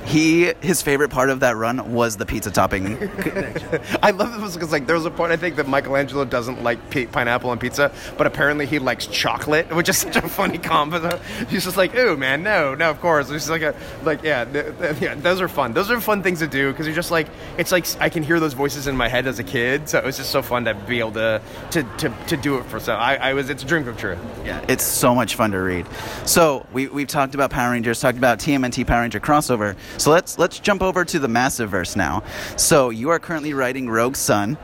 He 0.05 0.51
his 0.61 0.81
favorite 0.81 1.09
part 1.09 1.29
of 1.29 1.41
that 1.41 1.55
run 1.55 1.93
was 1.93 2.17
the 2.17 2.25
pizza 2.25 2.49
topping. 2.49 2.97
I 4.01 4.09
love 4.09 4.41
this 4.41 4.55
because 4.55 4.71
like 4.71 4.87
there 4.87 4.95
was 4.95 5.05
a 5.05 5.11
point 5.11 5.31
I 5.31 5.37
think 5.37 5.57
that 5.57 5.67
Michelangelo 5.67 6.25
doesn't 6.25 6.63
like 6.63 6.89
p- 6.89 7.05
pineapple 7.05 7.51
on 7.51 7.59
pizza, 7.59 7.91
but 8.17 8.25
apparently 8.25 8.65
he 8.65 8.79
likes 8.79 9.05
chocolate, 9.05 9.73
which 9.73 9.89
is 9.89 9.99
such 9.99 10.15
a 10.15 10.21
funny 10.23 10.57
combo. 10.57 11.19
He's 11.49 11.65
just 11.65 11.77
like, 11.77 11.95
"Ooh, 11.95 12.17
man, 12.17 12.41
no, 12.41 12.73
no, 12.73 12.89
of 12.89 12.99
course." 12.99 13.29
It's 13.29 13.47
like 13.47 13.61
a 13.61 13.75
like 14.03 14.23
yeah, 14.23 14.43
th- 14.43 14.75
th- 14.79 15.01
yeah. 15.01 15.13
Those 15.13 15.39
are 15.39 15.47
fun. 15.47 15.73
Those 15.73 15.91
are 15.91 16.01
fun 16.01 16.23
things 16.23 16.39
to 16.39 16.47
do 16.47 16.71
because 16.71 16.87
you're 16.87 16.95
just 16.95 17.11
like 17.11 17.27
it's 17.59 17.71
like 17.71 17.85
I 18.01 18.09
can 18.09 18.23
hear 18.23 18.39
those 18.39 18.53
voices 18.53 18.87
in 18.87 18.97
my 18.97 19.07
head 19.07 19.27
as 19.27 19.37
a 19.37 19.43
kid, 19.43 19.87
so 19.87 19.99
it 19.99 20.03
was 20.03 20.17
just 20.17 20.31
so 20.31 20.41
fun 20.41 20.65
to 20.65 20.73
be 20.73 20.97
able 20.97 21.11
to 21.11 21.41
to 21.71 21.83
to, 21.83 22.13
to 22.27 22.37
do 22.37 22.57
it 22.57 22.65
for 22.65 22.79
so 22.91 22.97
I, 22.97 23.15
I 23.15 23.33
was 23.33 23.49
it's 23.49 23.63
a 23.63 23.65
dream 23.65 23.85
come 23.85 23.95
true. 23.95 24.17
Yeah, 24.43 24.63
it's 24.67 24.83
so 24.83 25.15
much 25.15 25.35
fun 25.35 25.51
to 25.51 25.59
read. 25.59 25.87
So 26.25 26.65
we 26.73 26.87
we've 26.87 27.07
talked 27.07 27.35
about 27.35 27.49
Power 27.49 27.71
Rangers, 27.71 28.01
talked 28.01 28.17
about 28.17 28.37
TMNT 28.39 28.85
Power 28.85 29.01
Ranger 29.01 29.21
crossover. 29.21 29.77
So 29.97 30.11
let's 30.11 30.37
let's 30.37 30.59
jump 30.59 30.81
over 30.81 31.05
to 31.05 31.17
the 31.17 31.29
Massiverse 31.29 31.95
now. 31.95 32.21
So 32.57 32.89
you 32.89 33.09
are 33.09 33.17
currently 33.17 33.53
writing 33.53 33.89
Rogue 33.89 34.17
Sun, 34.17 34.57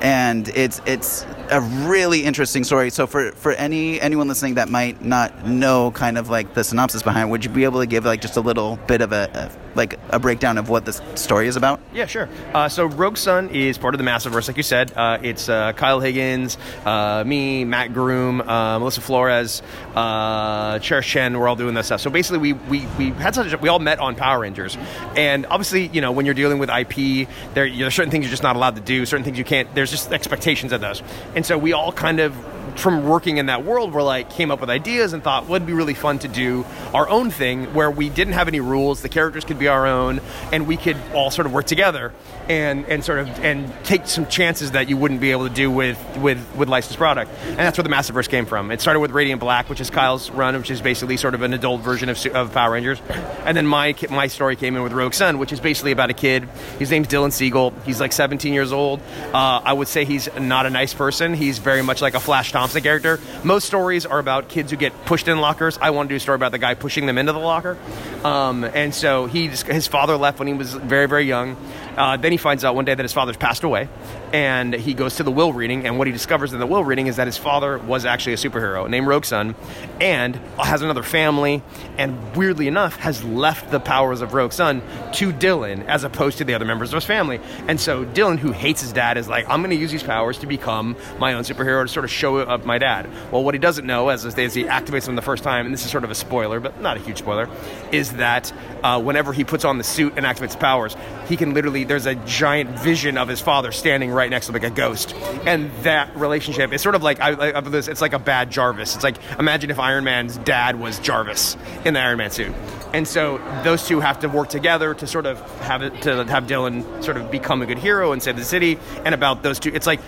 and 0.00 0.48
it's 0.48 0.80
it's 0.86 1.26
a 1.50 1.60
really 1.60 2.24
interesting 2.24 2.64
story. 2.64 2.88
So 2.88 3.06
for 3.06 3.32
for 3.32 3.52
any 3.52 4.00
anyone 4.00 4.28
listening 4.28 4.54
that 4.54 4.70
might 4.70 5.04
not 5.04 5.46
know 5.46 5.90
kind 5.90 6.16
of 6.16 6.30
like 6.30 6.54
the 6.54 6.64
synopsis 6.64 7.02
behind, 7.02 7.30
would 7.30 7.44
you 7.44 7.50
be 7.50 7.64
able 7.64 7.80
to 7.80 7.86
give 7.86 8.06
like 8.06 8.22
just 8.22 8.38
a 8.38 8.40
little 8.40 8.76
bit 8.86 9.02
of 9.02 9.12
a, 9.12 9.28
a 9.34 9.63
like 9.74 9.98
a 10.10 10.18
breakdown 10.18 10.58
of 10.58 10.68
what 10.68 10.84
this 10.84 11.00
story 11.14 11.48
is 11.48 11.56
about? 11.56 11.80
Yeah, 11.92 12.06
sure. 12.06 12.28
Uh, 12.52 12.68
so 12.68 12.86
Rogue 12.86 13.16
Sun 13.16 13.50
is 13.50 13.78
part 13.78 13.94
of 13.94 13.98
the 13.98 14.04
Massiverse, 14.04 14.48
like 14.48 14.56
you 14.56 14.62
said. 14.62 14.92
Uh, 14.96 15.18
it's 15.22 15.48
uh, 15.48 15.72
Kyle 15.72 16.00
Higgins, 16.00 16.58
uh, 16.84 17.24
me, 17.26 17.64
Matt 17.64 17.92
Groom, 17.92 18.40
uh, 18.40 18.78
Melissa 18.78 19.00
Flores, 19.00 19.62
uh, 19.94 20.78
Cherish 20.78 21.08
Chen. 21.08 21.38
We're 21.38 21.48
all 21.48 21.56
doing 21.56 21.74
this 21.74 21.86
stuff. 21.86 22.00
So 22.00 22.10
basically, 22.10 22.38
we 22.38 22.52
we, 22.52 22.86
we 22.98 23.10
had 23.10 23.34
such 23.34 23.52
a, 23.52 23.58
we 23.58 23.68
all 23.68 23.78
met 23.78 23.98
on 23.98 24.14
Power 24.16 24.40
Rangers, 24.40 24.76
and 25.16 25.46
obviously, 25.46 25.88
you 25.88 26.00
know, 26.00 26.12
when 26.12 26.26
you're 26.26 26.34
dealing 26.34 26.58
with 26.58 26.70
IP, 26.70 27.28
there 27.54 27.68
there's 27.68 27.94
certain 27.94 28.10
things 28.10 28.24
you're 28.24 28.30
just 28.30 28.42
not 28.42 28.56
allowed 28.56 28.76
to 28.76 28.82
do, 28.82 29.06
certain 29.06 29.24
things 29.24 29.38
you 29.38 29.44
can't. 29.44 29.72
There's 29.74 29.90
just 29.90 30.12
expectations 30.12 30.72
of 30.72 30.80
those, 30.80 31.02
and 31.34 31.44
so 31.44 31.58
we 31.58 31.72
all 31.72 31.92
kind 31.92 32.20
of 32.20 32.34
from 32.76 33.06
working 33.08 33.38
in 33.38 33.46
that 33.46 33.64
world, 33.64 33.92
we're 33.92 34.02
like 34.02 34.30
came 34.30 34.50
up 34.50 34.60
with 34.60 34.70
ideas 34.70 35.12
and 35.12 35.22
thought 35.22 35.46
would 35.48 35.66
be 35.66 35.72
really 35.72 35.94
fun 35.94 36.18
to 36.20 36.28
do 36.28 36.64
our 36.92 37.08
own 37.08 37.30
thing 37.30 37.72
where 37.74 37.90
we 37.90 38.08
didn't 38.08 38.34
have 38.34 38.48
any 38.48 38.60
rules. 38.60 39.02
The 39.02 39.08
characters 39.08 39.44
could 39.44 39.58
be 39.58 39.68
our 39.68 39.86
own, 39.86 40.20
and 40.52 40.66
we 40.66 40.76
could 40.76 40.96
all 41.14 41.30
sort 41.30 41.46
of 41.46 41.52
work 41.52 41.66
together 41.66 42.12
and 42.48 42.84
and 42.86 43.04
sort 43.04 43.20
of 43.20 43.28
and 43.44 43.72
take 43.84 44.06
some 44.06 44.26
chances 44.26 44.72
that 44.72 44.88
you 44.88 44.96
wouldn't 44.96 45.20
be 45.20 45.30
able 45.30 45.48
to 45.48 45.54
do 45.54 45.70
with 45.70 45.98
with 46.18 46.44
with 46.56 46.68
licensed 46.68 46.98
product. 46.98 47.30
And 47.46 47.58
that's 47.58 47.78
where 47.78 47.82
the 47.82 47.90
Massiverse 47.90 48.28
came 48.28 48.46
from. 48.46 48.70
It 48.70 48.80
started 48.80 49.00
with 49.00 49.12
Radiant 49.12 49.40
Black, 49.40 49.68
which 49.68 49.80
is 49.80 49.90
Kyle's 49.90 50.30
run, 50.30 50.56
which 50.56 50.70
is 50.70 50.80
basically 50.80 51.16
sort 51.16 51.34
of 51.34 51.42
an 51.42 51.52
adult 51.52 51.80
version 51.82 52.08
of, 52.08 52.24
of 52.26 52.52
Power 52.52 52.72
Rangers. 52.72 53.00
And 53.44 53.56
then 53.56 53.66
my 53.66 53.94
my 54.10 54.26
story 54.26 54.56
came 54.56 54.76
in 54.76 54.82
with 54.82 54.92
Rogue 54.92 55.14
Sun, 55.14 55.38
which 55.38 55.52
is 55.52 55.60
basically 55.60 55.92
about 55.92 56.10
a 56.10 56.14
kid. 56.14 56.44
His 56.78 56.90
name's 56.90 57.08
Dylan 57.08 57.32
Siegel. 57.32 57.72
He's 57.84 58.00
like 58.00 58.12
17 58.12 58.52
years 58.52 58.72
old. 58.72 59.00
Uh, 59.32 59.60
I 59.64 59.72
would 59.72 59.88
say 59.88 60.04
he's 60.04 60.28
not 60.38 60.66
a 60.66 60.70
nice 60.70 60.94
person. 60.94 61.34
He's 61.34 61.58
very 61.58 61.82
much 61.82 62.02
like 62.02 62.14
a 62.14 62.20
Flash 62.20 62.52
Thompson 62.54 62.82
character. 62.84 63.18
Most 63.42 63.66
stories 63.66 64.06
are 64.06 64.20
about 64.20 64.48
kids 64.48 64.70
who 64.70 64.76
get 64.76 64.92
pushed 65.06 65.26
in 65.26 65.40
lockers. 65.40 65.76
I 65.82 65.90
want 65.90 66.08
to 66.08 66.12
do 66.12 66.16
a 66.16 66.20
story 66.20 66.36
about 66.36 66.52
the 66.52 66.58
guy 66.58 66.74
pushing 66.74 67.06
them 67.06 67.18
into 67.18 67.32
the 67.32 67.40
locker. 67.40 67.76
Um, 68.22 68.62
and 68.62 68.94
so 68.94 69.26
he 69.26 69.48
just, 69.48 69.66
his 69.66 69.88
father 69.88 70.16
left 70.16 70.38
when 70.38 70.46
he 70.46 70.54
was 70.54 70.72
very 70.72 71.08
very 71.08 71.24
young. 71.24 71.56
Uh, 71.96 72.16
then 72.16 72.32
he 72.32 72.38
finds 72.38 72.64
out 72.64 72.74
one 72.74 72.84
day 72.84 72.94
that 72.94 73.02
his 73.02 73.12
father's 73.12 73.36
passed 73.36 73.62
away, 73.62 73.88
and 74.32 74.74
he 74.74 74.94
goes 74.94 75.16
to 75.16 75.22
the 75.22 75.30
will 75.30 75.52
reading. 75.52 75.86
And 75.86 75.98
what 75.98 76.06
he 76.06 76.12
discovers 76.12 76.52
in 76.52 76.60
the 76.60 76.66
will 76.66 76.84
reading 76.84 77.06
is 77.06 77.16
that 77.16 77.26
his 77.26 77.36
father 77.36 77.78
was 77.78 78.04
actually 78.04 78.34
a 78.34 78.36
superhero 78.36 78.88
named 78.88 79.06
Rogue 79.06 79.24
Sun, 79.24 79.54
and 80.00 80.36
has 80.58 80.82
another 80.82 81.02
family. 81.02 81.62
And 81.98 82.36
weirdly 82.36 82.66
enough, 82.66 82.96
has 82.96 83.22
left 83.24 83.70
the 83.70 83.80
powers 83.80 84.20
of 84.20 84.34
Rogue 84.34 84.52
Sun 84.52 84.82
to 85.14 85.32
Dylan 85.32 85.86
as 85.86 86.04
opposed 86.04 86.38
to 86.38 86.44
the 86.44 86.54
other 86.54 86.64
members 86.64 86.90
of 86.90 86.96
his 86.96 87.04
family. 87.04 87.40
And 87.68 87.80
so 87.80 88.04
Dylan, 88.04 88.38
who 88.38 88.52
hates 88.52 88.80
his 88.80 88.92
dad, 88.92 89.16
is 89.16 89.28
like, 89.28 89.48
I'm 89.48 89.60
going 89.60 89.70
to 89.70 89.76
use 89.76 89.92
these 89.92 90.02
powers 90.02 90.38
to 90.38 90.46
become 90.46 90.96
my 91.18 91.34
own 91.34 91.44
superhero 91.44 91.82
to 91.82 91.88
sort 91.88 92.04
of 92.04 92.10
show 92.10 92.38
up 92.38 92.64
my 92.64 92.78
dad. 92.78 93.08
Well, 93.30 93.44
what 93.44 93.54
he 93.54 93.60
doesn't 93.60 93.86
know, 93.86 94.08
as, 94.08 94.24
as 94.24 94.54
he 94.54 94.64
activates 94.64 95.06
them 95.06 95.14
the 95.14 95.22
first 95.22 95.44
time, 95.44 95.66
and 95.66 95.72
this 95.72 95.84
is 95.84 95.90
sort 95.90 96.04
of 96.04 96.10
a 96.10 96.14
spoiler, 96.14 96.58
but 96.60 96.80
not 96.80 96.96
a 96.96 97.00
huge 97.00 97.18
spoiler, 97.18 97.48
is 97.92 98.14
that 98.14 98.52
uh, 98.82 99.00
whenever 99.00 99.32
he 99.32 99.44
puts 99.44 99.64
on 99.64 99.78
the 99.78 99.84
suit 99.84 100.14
and 100.16 100.26
activates 100.26 100.58
powers, 100.58 100.96
he 101.26 101.36
can 101.36 101.54
literally 101.54 101.83
there's 101.88 102.06
a 102.06 102.14
giant 102.14 102.70
vision 102.78 103.18
of 103.18 103.28
his 103.28 103.40
father 103.40 103.72
standing 103.72 104.10
right 104.10 104.30
next 104.30 104.46
to 104.46 104.52
him 104.52 104.62
like 104.62 104.70
a 104.70 104.74
ghost, 104.74 105.14
and 105.46 105.70
that 105.82 106.14
relationship 106.16 106.72
is 106.72 106.82
sort 106.82 106.94
of 106.94 107.02
like 107.02 107.20
I, 107.20 107.30
I, 107.30 107.62
it's 107.64 108.00
like 108.00 108.12
a 108.12 108.18
bad 108.18 108.50
Jarvis. 108.50 108.94
It's 108.94 109.04
like 109.04 109.16
imagine 109.38 109.70
if 109.70 109.78
Iron 109.78 110.04
Man's 110.04 110.36
dad 110.38 110.78
was 110.78 110.98
Jarvis 110.98 111.56
in 111.84 111.94
the 111.94 112.00
Iron 112.00 112.18
Man 112.18 112.30
suit, 112.30 112.54
and 112.92 113.06
so 113.06 113.38
those 113.64 113.86
two 113.86 114.00
have 114.00 114.20
to 114.20 114.28
work 114.28 114.48
together 114.48 114.94
to 114.94 115.06
sort 115.06 115.26
of 115.26 115.40
have 115.60 115.82
it 115.82 116.02
to 116.02 116.24
have 116.24 116.44
Dylan 116.44 117.04
sort 117.04 117.16
of 117.16 117.30
become 117.30 117.62
a 117.62 117.66
good 117.66 117.78
hero 117.78 118.12
and 118.12 118.22
save 118.22 118.36
the 118.36 118.44
city, 118.44 118.78
and 119.04 119.14
about 119.14 119.42
those 119.42 119.58
two, 119.58 119.70
it's 119.74 119.86
like 119.86 120.00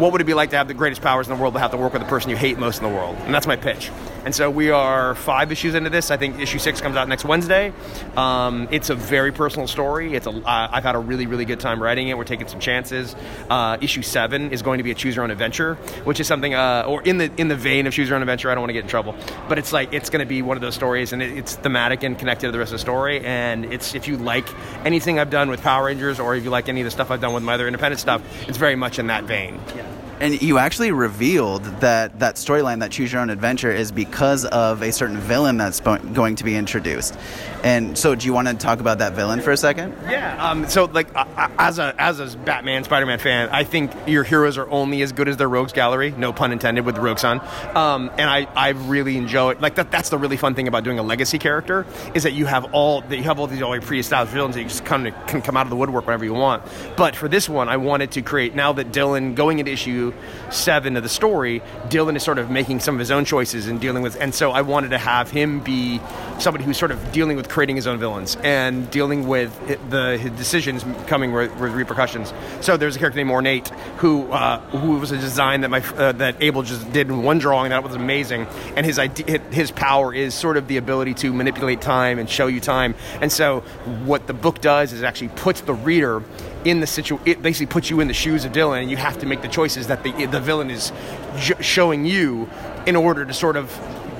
what 0.00 0.12
would 0.12 0.20
it 0.20 0.24
be 0.24 0.34
like 0.34 0.50
to 0.50 0.56
have 0.56 0.66
the 0.66 0.74
greatest 0.74 1.02
powers 1.02 1.28
in 1.28 1.34
the 1.34 1.40
world 1.40 1.52
but 1.52 1.60
have 1.60 1.72
to 1.72 1.76
work 1.76 1.92
with 1.92 2.00
the 2.00 2.08
person 2.08 2.30
you 2.30 2.36
hate 2.36 2.58
most 2.58 2.78
in 2.78 2.88
the 2.88 2.94
world? 2.94 3.16
And 3.20 3.34
that's 3.34 3.46
my 3.46 3.56
pitch. 3.56 3.90
And 4.24 4.34
so 4.34 4.50
we 4.50 4.70
are 4.70 5.14
five 5.14 5.50
issues 5.50 5.74
into 5.74 5.90
this. 5.90 6.10
I 6.10 6.16
think 6.16 6.38
issue 6.38 6.58
six 6.58 6.80
comes 6.80 6.96
out 6.96 7.08
next 7.08 7.24
Wednesday. 7.24 7.72
Um, 8.16 8.68
it's 8.70 8.90
a 8.90 8.94
very 8.94 9.32
personal 9.32 9.66
story. 9.66 10.14
It's 10.14 10.26
a. 10.26 10.30
Uh, 10.30 10.68
I've 10.70 10.82
had 10.82 10.94
a 10.94 10.98
really 10.98 11.26
really 11.26 11.44
good 11.44 11.60
time 11.60 11.82
writing 11.82 12.08
it. 12.08 12.18
We're 12.18 12.24
taking 12.24 12.48
some 12.48 12.60
chances. 12.60 13.16
Uh, 13.48 13.78
issue 13.80 14.02
seven 14.02 14.52
is 14.52 14.62
going 14.62 14.78
to 14.78 14.84
be 14.84 14.90
a 14.90 14.94
choose 14.94 15.16
your 15.16 15.24
own 15.24 15.30
adventure, 15.30 15.74
which 16.04 16.20
is 16.20 16.26
something, 16.26 16.54
uh, 16.54 16.84
or 16.86 17.02
in 17.02 17.18
the 17.18 17.30
in 17.36 17.48
the 17.48 17.56
vein 17.56 17.86
of 17.86 17.94
choose 17.94 18.08
your 18.08 18.16
own 18.16 18.22
adventure. 18.22 18.50
I 18.50 18.54
don't 18.54 18.62
want 18.62 18.70
to 18.70 18.74
get 18.74 18.84
in 18.84 18.90
trouble, 18.90 19.14
but 19.48 19.58
it's 19.58 19.72
like 19.72 19.92
it's 19.92 20.10
going 20.10 20.20
to 20.20 20.26
be 20.28 20.42
one 20.42 20.56
of 20.56 20.60
those 20.60 20.74
stories, 20.74 21.12
and 21.12 21.22
it, 21.22 21.36
it's 21.36 21.56
thematic 21.56 22.02
and 22.02 22.18
connected 22.18 22.46
to 22.46 22.52
the 22.52 22.58
rest 22.58 22.72
of 22.72 22.74
the 22.74 22.80
story. 22.80 23.24
And 23.24 23.64
it's 23.66 23.94
if 23.94 24.08
you 24.08 24.16
like 24.16 24.48
anything 24.84 25.18
I've 25.18 25.30
done 25.30 25.48
with 25.48 25.62
Power 25.62 25.86
Rangers, 25.86 26.20
or 26.20 26.36
if 26.36 26.44
you 26.44 26.50
like 26.50 26.68
any 26.68 26.80
of 26.80 26.84
the 26.84 26.90
stuff 26.90 27.10
I've 27.10 27.20
done 27.20 27.32
with 27.32 27.42
my 27.42 27.54
other 27.54 27.66
independent 27.66 28.00
stuff, 28.00 28.22
it's 28.48 28.58
very 28.58 28.76
much 28.76 28.98
in 28.98 29.06
that 29.08 29.24
vein. 29.24 29.60
Yeah. 29.74 29.99
And 30.20 30.40
you 30.42 30.58
actually 30.58 30.92
revealed 30.92 31.64
that 31.80 32.18
that 32.18 32.34
storyline, 32.36 32.80
that 32.80 32.90
Choose 32.90 33.12
Your 33.12 33.22
Own 33.22 33.30
Adventure, 33.30 33.70
is 33.70 33.90
because 33.90 34.44
of 34.44 34.82
a 34.82 34.92
certain 34.92 35.16
villain 35.16 35.56
that's 35.56 35.80
going 35.80 36.36
to 36.36 36.44
be 36.44 36.56
introduced. 36.56 37.18
And 37.64 37.96
so, 37.96 38.14
do 38.14 38.26
you 38.26 38.32
want 38.32 38.48
to 38.48 38.54
talk 38.54 38.80
about 38.80 38.98
that 38.98 39.14
villain 39.14 39.40
for 39.40 39.50
a 39.50 39.56
second? 39.56 39.94
Yeah. 40.08 40.36
Um, 40.42 40.68
so, 40.68 40.84
like, 40.84 41.14
uh, 41.14 41.48
as 41.58 41.78
a 41.78 41.94
as 41.98 42.20
a 42.20 42.36
Batman, 42.36 42.84
Spider 42.84 43.06
Man 43.06 43.18
fan, 43.18 43.48
I 43.50 43.64
think 43.64 43.92
your 44.06 44.24
heroes 44.24 44.58
are 44.58 44.68
only 44.70 45.02
as 45.02 45.12
good 45.12 45.28
as 45.28 45.36
their 45.38 45.48
rogues 45.48 45.72
gallery. 45.72 46.10
No 46.10 46.32
pun 46.32 46.52
intended 46.52 46.84
with 46.84 46.94
the 46.96 47.00
Rogue 47.00 47.18
Sun. 47.18 47.40
Um, 47.74 48.10
and 48.18 48.28
I, 48.28 48.46
I 48.54 48.70
really 48.70 49.16
enjoy 49.16 49.52
it. 49.52 49.60
Like 49.60 49.76
that. 49.76 49.90
That's 49.90 50.10
the 50.10 50.18
really 50.18 50.36
fun 50.36 50.54
thing 50.54 50.68
about 50.68 50.84
doing 50.84 50.98
a 50.98 51.02
legacy 51.02 51.38
character 51.38 51.86
is 52.14 52.24
that 52.24 52.32
you 52.32 52.46
have 52.46 52.74
all 52.74 53.00
that 53.02 53.16
you 53.16 53.22
have 53.24 53.38
all 53.38 53.46
these 53.46 53.62
already 53.62 53.84
pre-established 53.84 54.34
villains 54.34 54.54
that 54.54 54.62
you 54.62 54.68
just 54.68 54.84
kind 54.84 55.08
of 55.08 55.14
can 55.26 55.40
come 55.40 55.56
out 55.56 55.66
of 55.66 55.70
the 55.70 55.76
woodwork 55.76 56.06
whenever 56.06 56.24
you 56.24 56.34
want. 56.34 56.62
But 56.96 57.16
for 57.16 57.28
this 57.28 57.48
one, 57.48 57.68
I 57.68 57.78
wanted 57.78 58.12
to 58.12 58.22
create 58.22 58.54
now 58.54 58.72
that 58.74 58.92
Dylan 58.92 59.34
going 59.34 59.58
into 59.58 59.72
issue 59.72 60.09
seven 60.50 60.96
of 60.96 61.02
the 61.02 61.08
story, 61.08 61.62
Dylan 61.88 62.16
is 62.16 62.22
sort 62.22 62.38
of 62.38 62.50
making 62.50 62.80
some 62.80 62.94
of 62.94 62.98
his 62.98 63.10
own 63.10 63.24
choices 63.24 63.66
and 63.66 63.80
dealing 63.80 64.02
with, 64.02 64.16
and 64.20 64.34
so 64.34 64.50
I 64.50 64.62
wanted 64.62 64.90
to 64.90 64.98
have 64.98 65.30
him 65.30 65.60
be 65.60 66.00
somebody 66.38 66.64
who's 66.64 66.78
sort 66.78 66.90
of 66.90 67.12
dealing 67.12 67.36
with 67.36 67.48
creating 67.48 67.76
his 67.76 67.86
own 67.86 67.98
villains 67.98 68.36
and 68.42 68.90
dealing 68.90 69.28
with 69.28 69.50
the 69.90 70.18
his 70.18 70.30
decisions 70.32 70.84
coming 71.06 71.32
with, 71.32 71.54
with 71.60 71.72
repercussions. 71.72 72.32
So 72.60 72.76
there's 72.76 72.96
a 72.96 72.98
character 72.98 73.18
named 73.18 73.30
Ornate 73.30 73.68
who 73.98 74.30
uh, 74.32 74.60
who 74.70 74.98
was 74.98 75.12
a 75.12 75.18
design 75.18 75.60
that 75.62 75.70
my 75.70 75.80
uh, 75.80 76.12
that 76.12 76.36
Abel 76.40 76.62
just 76.62 76.92
did 76.92 77.08
in 77.08 77.22
one 77.22 77.38
drawing 77.38 77.70
that 77.70 77.82
was 77.82 77.94
amazing, 77.94 78.46
and 78.76 78.86
his 78.86 78.98
idea, 78.98 79.40
his 79.50 79.70
power 79.70 80.14
is 80.14 80.34
sort 80.34 80.56
of 80.56 80.68
the 80.68 80.76
ability 80.76 81.14
to 81.14 81.32
manipulate 81.32 81.80
time 81.80 82.18
and 82.18 82.28
show 82.28 82.46
you 82.46 82.60
time. 82.60 82.94
And 83.20 83.30
so 83.30 83.60
what 84.04 84.26
the 84.26 84.34
book 84.34 84.60
does 84.60 84.92
is 84.92 85.02
actually 85.02 85.28
puts 85.28 85.60
the 85.62 85.74
reader 85.74 86.22
in 86.64 86.80
the 86.80 86.86
situation. 86.86 87.26
It 87.26 87.42
basically 87.42 87.72
puts 87.72 87.90
you 87.90 88.00
in 88.00 88.08
the 88.08 88.14
shoes 88.14 88.44
of 88.44 88.52
Dylan, 88.52 88.82
and 88.82 88.90
you 88.90 88.96
have 88.96 89.18
to 89.18 89.26
make 89.26 89.42
the 89.42 89.48
choices 89.48 89.86
that 89.86 89.99
the 90.02 90.26
the 90.26 90.40
villain 90.40 90.70
is 90.70 90.92
j- 91.36 91.54
showing 91.60 92.04
you 92.04 92.48
in 92.86 92.96
order 92.96 93.24
to 93.24 93.32
sort 93.32 93.56
of 93.56 93.70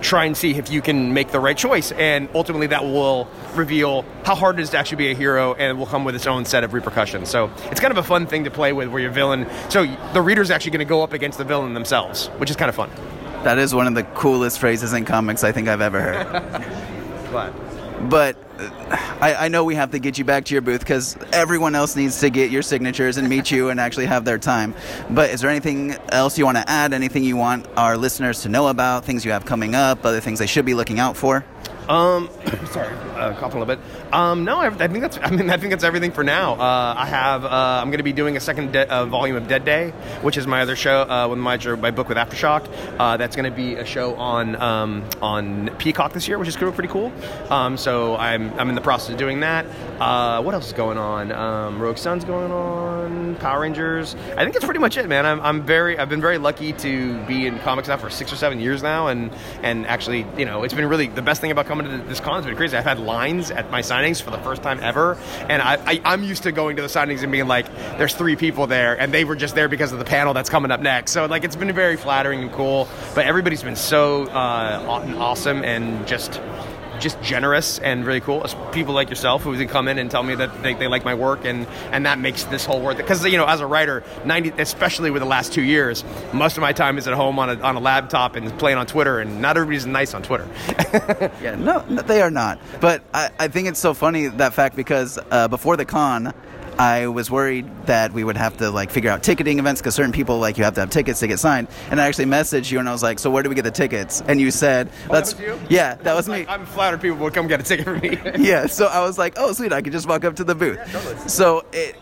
try 0.00 0.24
and 0.24 0.36
see 0.36 0.54
if 0.54 0.70
you 0.70 0.80
can 0.80 1.12
make 1.12 1.30
the 1.30 1.40
right 1.40 1.56
choice. 1.56 1.92
And 1.92 2.28
ultimately, 2.34 2.68
that 2.68 2.84
will 2.84 3.28
reveal 3.54 4.04
how 4.24 4.34
hard 4.34 4.58
it 4.58 4.62
is 4.62 4.70
to 4.70 4.78
actually 4.78 4.96
be 4.96 5.10
a 5.10 5.14
hero, 5.14 5.54
and 5.54 5.70
it 5.70 5.74
will 5.78 5.86
come 5.86 6.04
with 6.04 6.14
its 6.14 6.26
own 6.26 6.44
set 6.44 6.64
of 6.64 6.72
repercussions. 6.72 7.28
So 7.28 7.50
it's 7.70 7.80
kind 7.80 7.90
of 7.90 7.98
a 7.98 8.02
fun 8.02 8.26
thing 8.26 8.44
to 8.44 8.50
play 8.50 8.72
with, 8.72 8.88
where 8.88 9.02
your 9.02 9.10
villain. 9.10 9.46
So 9.68 9.86
the 10.12 10.22
reader's 10.22 10.50
actually 10.50 10.72
going 10.72 10.86
to 10.86 10.88
go 10.88 11.02
up 11.02 11.12
against 11.12 11.38
the 11.38 11.44
villain 11.44 11.74
themselves, 11.74 12.28
which 12.38 12.50
is 12.50 12.56
kind 12.56 12.68
of 12.68 12.74
fun. 12.74 12.90
That 13.44 13.58
is 13.58 13.74
one 13.74 13.86
of 13.86 13.94
the 13.94 14.04
coolest 14.04 14.58
phrases 14.58 14.92
in 14.92 15.04
comics 15.04 15.44
I 15.44 15.52
think 15.52 15.68
I've 15.68 15.80
ever 15.80 16.00
heard. 16.00 16.66
But 17.30 17.54
but 18.08 18.36
uh, 18.58 18.70
I, 19.20 19.34
I, 19.34 19.48
know 19.48 19.64
we 19.64 19.74
have 19.74 19.90
to 19.90 19.98
get 19.98 20.18
you 20.18 20.24
back 20.24 20.46
to 20.46 20.54
your 20.54 20.62
booth 20.62 20.80
because 20.80 21.16
everyone 21.32 21.74
else 21.74 21.96
needs 21.96 22.20
to 22.20 22.30
get 22.30 22.50
your 22.50 22.62
signatures 22.62 23.16
and 23.16 23.28
meet 23.28 23.50
you 23.50 23.68
and 23.68 23.78
actually 23.78 24.06
have 24.06 24.24
their 24.24 24.38
time. 24.38 24.74
But 25.10 25.30
is 25.30 25.40
there 25.40 25.50
anything 25.50 25.92
else 26.10 26.38
you 26.38 26.44
want 26.44 26.56
to 26.58 26.68
add? 26.68 26.92
Anything 26.92 27.24
you 27.24 27.36
want 27.36 27.66
our 27.76 27.96
listeners 27.96 28.42
to 28.42 28.48
know 28.48 28.68
about? 28.68 29.04
Things 29.04 29.24
you 29.24 29.32
have 29.32 29.44
coming 29.44 29.74
up? 29.74 30.04
Other 30.04 30.20
things 30.20 30.38
they 30.38 30.46
should 30.46 30.64
be 30.64 30.74
looking 30.74 30.98
out 30.98 31.16
for? 31.16 31.44
Um, 31.90 32.30
sorry, 32.70 32.94
uh, 33.16 33.34
coughing 33.34 33.60
a 33.60 33.64
little 33.64 33.66
bit. 33.66 33.80
Um, 34.12 34.44
no, 34.44 34.58
I, 34.58 34.66
I, 34.68 34.88
think 34.88 35.00
that's. 35.00 35.18
I 35.20 35.30
mean, 35.30 35.50
I 35.50 35.56
think 35.56 35.70
that's 35.70 35.82
everything 35.82 36.12
for 36.12 36.22
now. 36.22 36.54
Uh, 36.54 36.94
I 36.96 37.06
have. 37.06 37.44
Uh, 37.44 37.48
I'm 37.82 37.88
going 37.88 37.98
to 37.98 38.04
be 38.04 38.12
doing 38.12 38.36
a 38.36 38.40
second 38.40 38.72
de- 38.72 38.88
uh, 38.88 39.06
volume 39.06 39.34
of 39.34 39.48
Dead 39.48 39.64
Day, 39.64 39.90
which 40.22 40.36
is 40.36 40.46
my 40.46 40.62
other 40.62 40.76
show 40.76 41.02
uh, 41.02 41.26
with 41.28 41.38
my 41.40 41.56
my 41.76 41.90
book 41.90 42.08
with 42.08 42.16
Aftershock. 42.16 42.68
Uh, 42.96 43.16
that's 43.16 43.34
going 43.34 43.50
to 43.50 43.56
be 43.56 43.74
a 43.74 43.84
show 43.84 44.14
on 44.14 44.54
um, 44.56 45.04
on 45.20 45.70
Peacock 45.78 46.12
this 46.12 46.28
year, 46.28 46.38
which 46.38 46.48
is 46.48 46.56
pretty 46.56 46.88
cool. 46.88 47.12
Um, 47.50 47.76
so 47.76 48.16
I'm 48.16 48.52
I'm 48.58 48.68
in 48.68 48.76
the 48.76 48.80
process 48.80 49.10
of 49.10 49.16
doing 49.16 49.40
that. 49.40 49.66
Uh, 50.00 50.42
what 50.42 50.54
else 50.54 50.68
is 50.68 50.72
going 50.72 50.96
on? 50.96 51.32
Um, 51.32 51.80
Rogue 51.80 51.98
Sun's 51.98 52.24
going 52.24 52.52
on. 52.52 53.34
Power 53.36 53.60
Rangers. 53.60 54.14
I 54.36 54.42
think 54.42 54.52
that's 54.52 54.64
pretty 54.64 54.80
much 54.80 54.96
it, 54.96 55.08
man. 55.08 55.26
I'm, 55.26 55.40
I'm 55.40 55.62
very. 55.62 55.98
I've 55.98 56.08
been 56.08 56.20
very 56.20 56.38
lucky 56.38 56.72
to 56.72 57.20
be 57.24 57.46
in 57.46 57.58
comics 57.60 57.88
now 57.88 57.96
for 57.96 58.10
six 58.10 58.32
or 58.32 58.36
seven 58.36 58.60
years 58.60 58.82
now, 58.82 59.08
and 59.08 59.32
and 59.62 59.86
actually, 59.86 60.24
you 60.38 60.44
know, 60.44 60.62
it's 60.62 60.74
been 60.74 60.86
really 60.86 61.08
the 61.08 61.22
best 61.22 61.40
thing 61.40 61.50
about 61.50 61.66
coming 61.66 61.79
to 61.84 61.98
this 62.08 62.20
con 62.20 62.34
has 62.34 62.46
been 62.46 62.56
crazy. 62.56 62.76
I've 62.76 62.84
had 62.84 62.98
lines 62.98 63.50
at 63.50 63.70
my 63.70 63.80
signings 63.80 64.20
for 64.20 64.30
the 64.30 64.38
first 64.38 64.62
time 64.62 64.80
ever, 64.82 65.16
and 65.48 65.62
I, 65.62 65.74
I 65.86 66.00
I'm 66.04 66.22
used 66.24 66.42
to 66.44 66.52
going 66.52 66.76
to 66.76 66.82
the 66.82 66.88
signings 66.88 67.22
and 67.22 67.32
being 67.32 67.48
like, 67.48 67.66
there's 67.98 68.14
three 68.14 68.36
people 68.36 68.66
there, 68.66 68.98
and 68.98 69.12
they 69.12 69.24
were 69.24 69.36
just 69.36 69.54
there 69.54 69.68
because 69.68 69.92
of 69.92 69.98
the 69.98 70.04
panel 70.04 70.34
that's 70.34 70.50
coming 70.50 70.70
up 70.70 70.80
next. 70.80 71.12
So 71.12 71.26
like, 71.26 71.44
it's 71.44 71.56
been 71.56 71.72
very 71.72 71.96
flattering 71.96 72.42
and 72.42 72.52
cool. 72.52 72.88
But 73.14 73.26
everybody's 73.26 73.62
been 73.62 73.76
so 73.76 74.24
uh, 74.24 74.84
awesome 75.18 75.64
and 75.64 76.06
just 76.06 76.40
just 77.00 77.20
generous 77.22 77.78
and 77.78 78.06
really 78.06 78.20
cool. 78.20 78.44
People 78.72 78.94
like 78.94 79.08
yourself 79.08 79.42
who 79.42 79.56
can 79.56 79.68
come 79.68 79.88
in 79.88 79.98
and 79.98 80.10
tell 80.10 80.22
me 80.22 80.34
that 80.34 80.62
they, 80.62 80.74
they 80.74 80.86
like 80.86 81.04
my 81.04 81.14
work, 81.14 81.44
and, 81.44 81.66
and 81.90 82.06
that 82.06 82.18
makes 82.18 82.44
this 82.44 82.64
whole 82.64 82.80
worth 82.80 82.98
it. 82.98 83.02
Because 83.02 83.24
you 83.24 83.36
know, 83.36 83.46
as 83.46 83.60
a 83.60 83.66
writer, 83.66 84.04
ninety, 84.24 84.50
especially 84.58 85.10
with 85.10 85.22
the 85.22 85.28
last 85.28 85.52
two 85.52 85.62
years, 85.62 86.04
most 86.32 86.56
of 86.56 86.60
my 86.60 86.72
time 86.72 86.98
is 86.98 87.08
at 87.08 87.14
home 87.14 87.38
on 87.38 87.50
a, 87.50 87.60
on 87.60 87.76
a 87.76 87.80
laptop 87.80 88.36
and 88.36 88.56
playing 88.58 88.78
on 88.78 88.86
Twitter, 88.86 89.18
and 89.18 89.40
not 89.40 89.56
everybody's 89.56 89.86
nice 89.86 90.14
on 90.14 90.22
Twitter. 90.22 90.48
yeah, 91.42 91.56
no, 91.56 91.80
they 91.80 92.22
are 92.22 92.30
not. 92.30 92.58
But 92.80 93.02
I, 93.14 93.30
I 93.38 93.48
think 93.48 93.68
it's 93.68 93.80
so 93.80 93.94
funny 93.94 94.28
that 94.28 94.54
fact 94.54 94.76
because 94.76 95.18
uh, 95.30 95.48
before 95.48 95.76
the 95.76 95.84
con. 95.84 96.32
I 96.80 97.08
was 97.08 97.30
worried 97.30 97.66
that 97.84 98.14
we 98.14 98.24
would 98.24 98.38
have 98.38 98.56
to 98.56 98.70
like 98.70 98.90
figure 98.90 99.10
out 99.10 99.22
ticketing 99.22 99.58
events 99.58 99.82
because 99.82 99.94
certain 99.94 100.12
people 100.12 100.38
like 100.38 100.56
you 100.56 100.64
have 100.64 100.72
to 100.76 100.80
have 100.80 100.88
tickets 100.88 101.20
to 101.20 101.26
get 101.26 101.38
signed. 101.38 101.68
And 101.90 102.00
I 102.00 102.06
actually 102.06 102.24
messaged 102.24 102.72
you 102.72 102.78
and 102.78 102.88
I 102.88 102.92
was 102.92 103.02
like, 103.02 103.18
"So 103.18 103.30
where 103.30 103.42
do 103.42 103.50
we 103.50 103.54
get 103.54 103.64
the 103.64 103.70
tickets?" 103.70 104.22
And 104.26 104.40
you 104.40 104.50
said, 104.50 104.88
oh, 105.10 105.12
"That's 105.12 105.34
that 105.34 105.58
yeah, 105.68 105.96
that 105.96 106.14
was 106.14 106.26
me." 106.26 106.46
I'm 106.48 106.64
flattered 106.64 107.02
people 107.02 107.18
would 107.18 107.34
come 107.34 107.48
get 107.48 107.60
a 107.60 107.64
ticket 107.64 107.84
for 107.84 107.96
me. 107.96 108.18
yeah, 108.38 108.64
so 108.64 108.86
I 108.86 109.00
was 109.02 109.18
like, 109.18 109.34
"Oh, 109.36 109.52
sweet, 109.52 109.74
I 109.74 109.82
could 109.82 109.92
just 109.92 110.08
walk 110.08 110.24
up 110.24 110.36
to 110.36 110.44
the 110.44 110.54
booth." 110.54 110.78
Yeah, 110.78 111.00
totally. 111.00 111.28
So 111.28 111.66
it, 111.70 111.96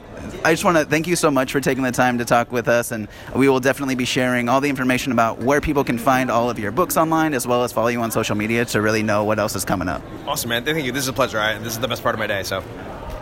I 0.44 0.52
just 0.52 0.64
want 0.64 0.76
to 0.76 0.84
thank 0.84 1.08
you 1.08 1.16
so 1.16 1.28
much 1.28 1.50
for 1.50 1.60
taking 1.60 1.82
the 1.82 1.90
time 1.90 2.18
to 2.18 2.24
talk 2.24 2.52
with 2.52 2.68
us, 2.68 2.92
and 2.92 3.08
we 3.34 3.48
will 3.48 3.58
definitely 3.58 3.96
be 3.96 4.04
sharing 4.04 4.48
all 4.48 4.60
the 4.60 4.68
information 4.68 5.10
about 5.10 5.40
where 5.40 5.60
people 5.60 5.82
can 5.82 5.98
find 5.98 6.30
all 6.30 6.50
of 6.50 6.58
your 6.60 6.70
books 6.70 6.96
online, 6.96 7.34
as 7.34 7.48
well 7.48 7.64
as 7.64 7.72
follow 7.72 7.88
you 7.88 8.00
on 8.00 8.12
social 8.12 8.36
media 8.36 8.64
to 8.66 8.80
really 8.80 9.02
know 9.02 9.24
what 9.24 9.40
else 9.40 9.56
is 9.56 9.64
coming 9.64 9.88
up. 9.88 10.02
Awesome, 10.24 10.50
man! 10.50 10.64
Thank 10.64 10.86
you. 10.86 10.92
This 10.92 11.02
is 11.02 11.08
a 11.08 11.12
pleasure. 11.12 11.40
I, 11.40 11.58
this 11.58 11.72
is 11.72 11.80
the 11.80 11.88
best 11.88 12.04
part 12.04 12.14
of 12.14 12.20
my 12.20 12.28
day. 12.28 12.44
So, 12.44 12.60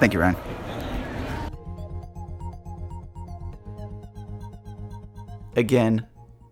thank 0.00 0.12
you, 0.12 0.20
Ryan. 0.20 0.36
Again, 5.56 6.06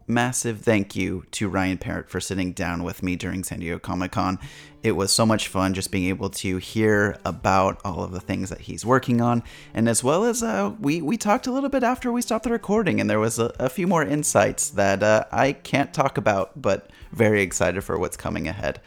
massive 0.06 0.62
thank 0.62 0.96
you 0.96 1.24
to 1.32 1.48
Ryan 1.50 1.76
Parrott 1.76 2.08
for 2.08 2.20
sitting 2.20 2.54
down 2.54 2.82
with 2.82 3.02
me 3.02 3.16
during 3.16 3.44
San 3.44 3.60
Diego 3.60 3.78
Comic 3.78 4.12
Con. 4.12 4.38
It 4.82 4.92
was 4.92 5.12
so 5.12 5.26
much 5.26 5.48
fun 5.48 5.74
just 5.74 5.90
being 5.90 6.08
able 6.08 6.30
to 6.30 6.56
hear 6.56 7.18
about 7.26 7.82
all 7.84 8.02
of 8.02 8.12
the 8.12 8.20
things 8.20 8.48
that 8.48 8.62
he's 8.62 8.84
working 8.84 9.20
on, 9.20 9.42
and 9.74 9.90
as 9.90 10.02
well 10.02 10.24
as 10.24 10.42
uh, 10.42 10.72
we 10.80 11.02
we 11.02 11.18
talked 11.18 11.46
a 11.46 11.52
little 11.52 11.68
bit 11.68 11.82
after 11.82 12.10
we 12.10 12.22
stopped 12.22 12.44
the 12.44 12.50
recording, 12.50 12.98
and 12.98 13.10
there 13.10 13.20
was 13.20 13.38
a, 13.38 13.52
a 13.58 13.68
few 13.68 13.86
more 13.86 14.02
insights 14.02 14.70
that 14.70 15.02
uh, 15.02 15.26
I 15.30 15.52
can't 15.52 15.92
talk 15.92 16.16
about, 16.16 16.60
but 16.60 16.90
very 17.12 17.42
excited 17.42 17.84
for 17.84 17.98
what's 17.98 18.16
coming 18.16 18.48
ahead. 18.48 18.80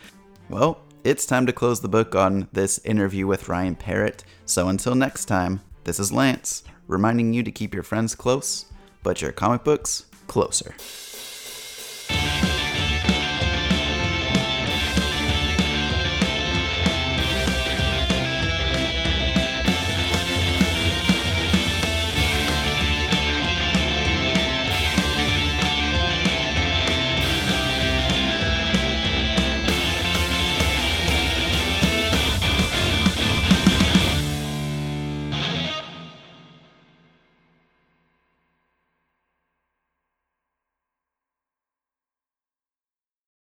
Well, 0.50 0.82
it's 1.04 1.28
time 1.28 1.46
to 1.46 1.54
close 1.54 1.80
the 1.80 1.88
book 1.88 2.16
on 2.16 2.48
this 2.54 2.80
interview 2.80 3.28
with 3.28 3.50
Ryan 3.50 3.76
Parrott. 3.76 4.24
So 4.46 4.70
until 4.70 4.96
next 4.96 5.26
time, 5.26 5.62
this 5.84 6.00
is 6.00 6.12
Lance 6.12 6.64
reminding 6.88 7.34
you 7.34 7.44
to 7.44 7.52
keep 7.52 7.74
your 7.74 7.84
friends 7.84 8.16
close, 8.16 8.66
but 9.04 9.22
your 9.22 9.32
comic 9.32 9.64
books 9.64 10.07
closer. 10.28 10.76